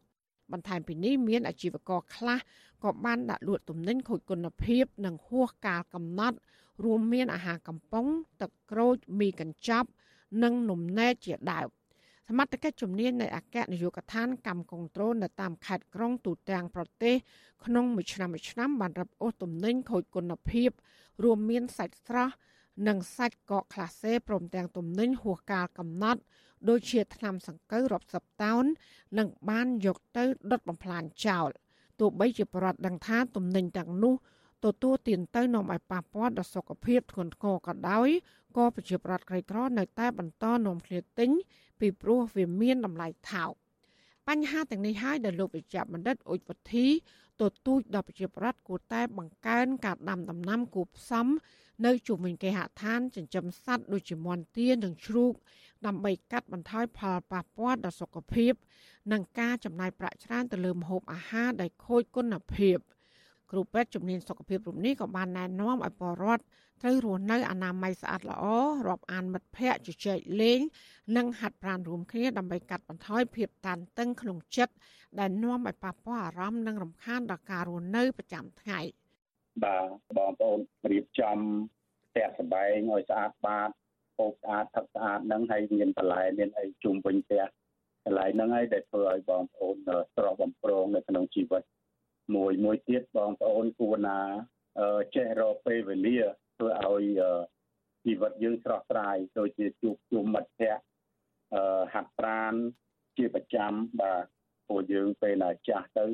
[0.51, 2.39] បន្ថែមពីនេះមានអាជីវករខ្លះ
[2.83, 6.37] ក៏បានដាក់លក់ទំនិញខូចគុណភាព និងហួសកាលកំណត់
[6.83, 8.07] រួមមានអាហារកំប៉ុង
[8.41, 9.89] ទឹកក្រូចមីកញ្ចប់
[10.43, 11.67] និងនំនែកជាដើម
[12.29, 17.15] សមត្ថកិច្ចជំនាញនៃអគ្គនាយកដ្ឋានកម្មគងត្រូលនៅតាមខេត្តក្រុងទូទាំងប្រទេស
[17.65, 20.69] ក្នុងមួយឆ្នាំមួយឆ្នាំបានរឹបអូសទំនិញខូចគុណភាព
[21.23, 22.33] រួមមានសាច់ស្រស់
[22.87, 26.21] និងសាច់កកក្លាសេព្រមទាំងទំនិញហួសកាលកំណត់
[26.69, 28.63] ដូចជាថ្នាំសង្កូវរាប់សិបតោន
[29.17, 31.49] និងបានយកទៅដុតបំផ្លាញចោល
[31.99, 34.15] ទោះបីជាប្រដ្ឋដឹងថាទំនិញទាំងនោះ
[34.65, 38.07] ទទួលទានទៅនាំឲ្យប៉ះពាល់ដល់សុខភាពធ្ងន់ធ្ងរក៏ដោយ
[38.57, 41.29] ក៏ប្រជាប្រដ្ឋក្រីក្រនៅតែបន្តនាំគ្នាទិញ
[41.79, 43.51] ពីព្រោះវាមានតម្លៃថោក
[44.27, 46.87] បញ្ហាទាំងនេះហើយដែលលោកវិជ្ជបណ្ឌិតអ៊ុចវុធី
[47.41, 51.27] ទទូចដល់ប្រជាប្រដ្ឋគួរតែបង្កើនការដាំដំណាំគួបផ្សំ
[51.85, 55.33] នៅជុំវិញគេហដ្ឋានចិញ្ចឹមសត្វដូចជាមាន់ទានិងជ្រូក
[55.85, 58.53] ដើម្បីកាត់បន្ថយផលប៉ះពាល់ដល់សុខភាព
[59.11, 62.77] និងការចំណាយប្រាក់ច្រើនទៅលើម្ហូបអាហារដែលខូចគុណភាព
[63.51, 66.43] គ្រូពេទ្យជំនាញសុខភាពរូបនេះក៏បានណែនាំឲ្យពលរដ្ឋ
[66.81, 68.43] ត្រូវរស់នៅអនាម័យស្អាតល្អ
[68.87, 70.59] រាប់អានមិត្តភ័ក្តិជជែកលេង
[71.17, 74.73] និងហាត់ប្រាណរួមគ្នាដើម្បីកាត់បន្ថយភាពតានតឹងក្នុងចិត្ត
[75.19, 78.79] ដែលនាំឲ្យប៉ះពាល់អារម្មណ៍និងរំខានដល់ការរស់នៅប្រចាំថ្ងៃ
[79.63, 79.87] បាទ
[80.17, 80.59] បងប្អូន
[80.91, 81.37] រៀបចំ
[82.09, 83.69] ផ្ទះសម្បែងឲ្យស្អាតបាត
[84.17, 87.43] ពោកស្អាតផឹកស្អាតហ្នឹងហើយមានបន្លែមានអីជុំវិញផ្ទះ
[88.03, 89.75] កន្លែងហ្នឹងហើយដែលធ្វើឲ្យបងប្អូន
[90.15, 91.63] ស្រស់បំព្រងនៅក្នុងជីវិត
[92.35, 94.19] មួយមួយទៀតបងប្អូនគួរណា
[95.15, 96.17] ចេះរកពេលវេលា
[96.57, 97.21] ធ្វើឲ្យ
[98.05, 100.83] ជីវិតយើងស្រស់ស្រាយដូចជាជួបជុំមិត្តភ័ក្តិ
[101.55, 102.53] អឺហាត់ប្រាណ
[103.17, 104.25] ជាប្រចាំបាទ
[104.67, 106.05] ព្រោះយើងពេលណាចាស់ទៅ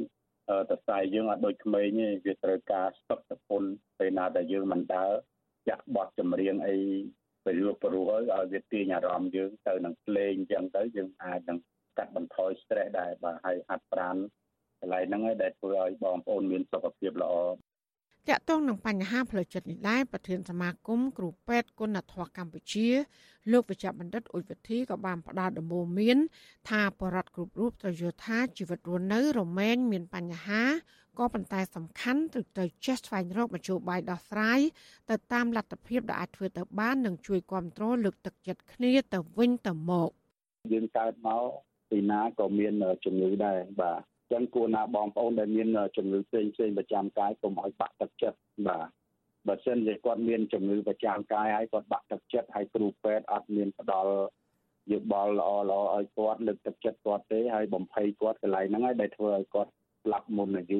[0.69, 3.63] តសៃយើងអត់ដូចក្មេងទេវាត្រូវការស្តុកសពុន
[3.99, 5.11] ពេលណាដែលយើងមិនដើរ
[5.69, 6.77] ចាក់បត់ចម្រៀងអី
[7.45, 11.57] ពេលរស់ព្រោះឲ្យវាទាញអារម្មណ៍យើងទៅនឹងភ្លេងអញ្ចឹងទៅយើងអាចនឹង
[11.97, 14.15] កាត់បន្ថយ stress ដែរបាទហើយហាត់ប្រាណ
[14.79, 17.33] កន្លែងហ្នឹងឯងដែលធ្វើឲ្យបងប្អូនមានសុខភាពល្អ
[18.29, 22.87] តាក់ទងនឹងបញ្ហាផ្លូវចិត្តនេះដែរប្រធានសមាគមគ្រូពេទ្យគុណធម៌កម្ពុជា
[23.51, 26.17] លោកវិជ្ជបណ្ឌិតអ៊ុយវិធីក៏បានផ្ដល់ដំបូន្មាន
[26.69, 30.63] ថាបរដ្ឋគ្រប់រូបត្រូវយល់ថាជីវិតរស់នៅរមែងមានបញ្ហា
[31.19, 34.59] ក៏ប៉ុន្តែសំខាន់ត្រូវទៅចេះស្វែងរកមធ្យោបាយដោះស្រាយ
[35.09, 40.09] ទៅតាមលទ្ធភាពដែលអាចធ្វើទៅបាននិងជួយគ្រប់គ្រងលើកទឹកចិត្តគ្នាទៅវិញទៅមក
[40.73, 41.45] យើងកើតមក
[41.89, 42.73] ពីណាក៏មាន
[43.03, 44.01] ជំងឺដែរបាទ
[44.31, 45.67] ចឹងគួរណាបងប្អូនដែលមាន
[45.97, 48.87] ជំងឺផ្សេងផ្សេងប្រចាំកាយកុំឲ្យបាក់ទឹកចិត្តបាទ
[49.47, 54.13] បើសិនជាគាត់មានជំងឺប្រចាំកាយហើយគាត់បាក់ទឹកចិត្តហើយគ្រូពេទ្យអត់មានផ្ដល់
[54.91, 59.71] យោបល់ល្អល្អឲ្យគាត់លើកទឹកចិត្តគាត់ទេហើយបំភ័យគាត់កន្លែងហ្នឹងហើយដែលធ្វើឲ្យគាត់
[60.03, 60.79] ស្លាប់មុនអាយុ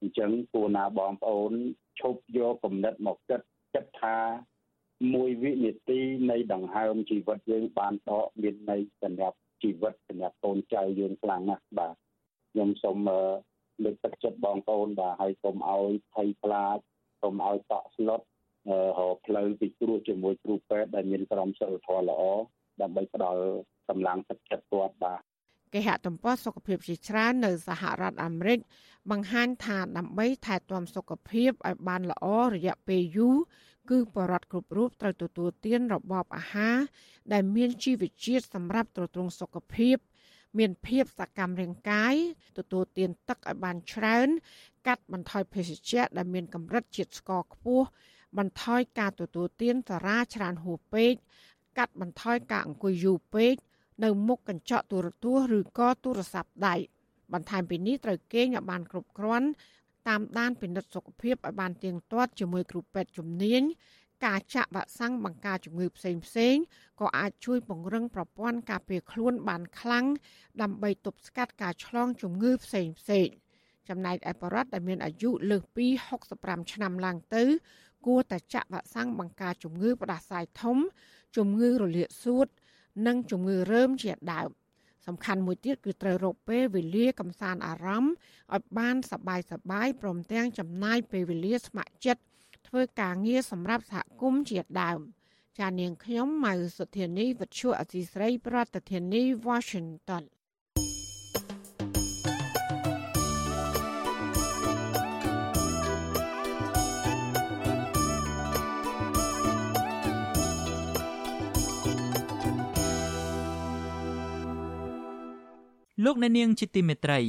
[0.00, 1.52] អញ្ចឹងគួរណាបងប្អូន
[2.00, 3.40] ឈប់យកគំនិតមកគិត
[3.74, 4.16] គិតថា
[5.14, 11.94] មួយវិនាទីនៃដង្ហើមជីវិតយើងបានដកមានន័យសម្រាប់ជីវិតសម្រាប់កូនចៅយើងខ្លាំងណាស់បាទ
[12.52, 12.98] ខ្ញុំសូម
[13.84, 16.78] លើកទឹកចិត្តបងប្អូនបាទហើយកុំឲ្យភ័យខ្លាច
[17.22, 22.22] កុំឲ្យតក់ស្លុតរកផ្លូវពិគ្រោះជាមួយគ្រូពេទ្យដែលមានក្រមសីលធម៌ល្អ
[22.80, 23.42] ដើម្បីផ្ដល់
[23.88, 25.20] កម្លាំងទឹកចិត្តគាត់បាទ
[25.74, 28.58] គេហទំព័រសុខភាពជាច្រើននៅសហរដ្ឋអាមេរិក
[29.10, 33.38] បង្ហាញថាដើម្បីថែទាំសុខភាពឲ្យបានល្អរយៈពេលយូរ
[33.90, 36.76] គឺបរដ្ឋគ្រប់រូបត្រូវទទួលទានរបបអាហារ
[37.32, 39.96] ដែលមានជីវជាតិសម្រាប់ទ្រទ្រង់សុខភាព
[40.58, 42.14] មានភាពសកម្មរាងកាយ
[42.58, 44.28] ទទួលទានទឹកឲ្យបានច្រើន
[44.86, 47.86] កាត់បន្ថយភេសជ្ជៈដែលមានកម្រិតជាតិស្ករខ្ពស់
[48.38, 51.12] បន្ថយការទទួលទានសារ៉ាច្រើនហួសពេក
[51.78, 53.54] កាត់បន្ថយការអង្គុយយូរពេក
[54.04, 56.74] នៅមុខកញ្ចក់ទូរទស្សន៍ឬក៏ទូរស័ព្ទដៃ
[57.32, 59.48] បន្ថែមពីនេះត្រូវគេងឲ្យបានគ្រប់គ្រាន់
[60.08, 63.62] តាមដានពិនិត្យសុខភាពឲ្យបានទៀងទាត់ជាមួយគ្រូពេទ្យជំនាញ
[64.24, 66.56] ការចាក់វ៉ាក់សាំងបង្ការជំងឺផ្សេងផ្សេង
[67.00, 70.06] ក៏អាចជួយពង្រឹងប្រព័ន្ធការពារខ្លួនបានខ្លាំង
[70.62, 73.28] ដើម្បីទប់ស្កាត់ការឆ្លងជំងឺផ្សេងផ្សេង
[73.88, 75.86] ចំណែកឯបរិវត្តដែលមានអាយុលើសពី
[76.28, 77.44] 65ឆ្នាំឡើងទៅ
[78.06, 80.76] គួរតែចាក់វ៉ាក់សាំងបង្ការជំងឺផ្ដាសាយធំ
[81.36, 82.46] ជំងឺរលាកសួត
[83.06, 84.50] និងជំងឺរើមជាដើម
[85.06, 88.12] សំខាន់មួយទៀតគឺត្រូវរកពេលវេលាកំសាន្តអារម្មណ៍
[88.54, 92.22] ឲ្យបានសបាយសបាយព្រមទាំងចំណាយពេលវេលាស្ម័គ្រចិត្ត
[92.68, 95.00] ធ្វើការងារសម្រាប់សហគមន៍ជាដើម
[95.58, 100.24] ចានាងខ្ញុំម៉ៅសុធានីវិទ្យុអសីស្រី ប្រធានាធិបតី Washington
[116.04, 117.20] លោកអ្នកនាងជាទីមេត្រី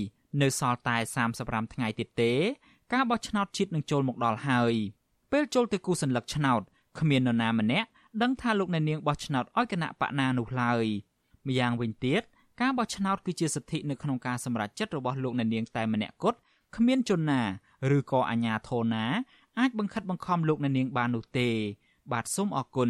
[0.41, 0.97] នៅសល់តែ
[1.35, 2.33] 35ថ្ងៃទៀតទេ
[2.93, 4.73] ការបោះឆ្នោតជាតិនឹងចូលមកដល់ហើយ
[5.33, 6.61] ពេលចូលទៅគូសញ្ញកឆ្នោត
[6.99, 7.87] គ្មាននរណាម្នាក់
[8.21, 10.85] ដឹងថាលោកអ្នកនាងបោះឆ្នោតឲ្យគណៈបកណានោះឡើយ
[11.47, 12.21] ម្យ៉ាងវិញទៀត
[12.61, 16.39] ការបោះឆ្នោតគឺជាសិទ្ធិនៅក្នុងការសម្រេចចិត្តរបស់លោកអ្នកនាងតែម្នាក់គត់
[16.75, 17.41] គ្មានជនណា
[17.97, 19.05] ឬក៏អាជ្ញាធរណា
[19.59, 21.49] អាចបង្ខិតបង្ខំលោកអ្នកនាងបាននោះទេ
[22.11, 22.89] បាទសូមអរគុណ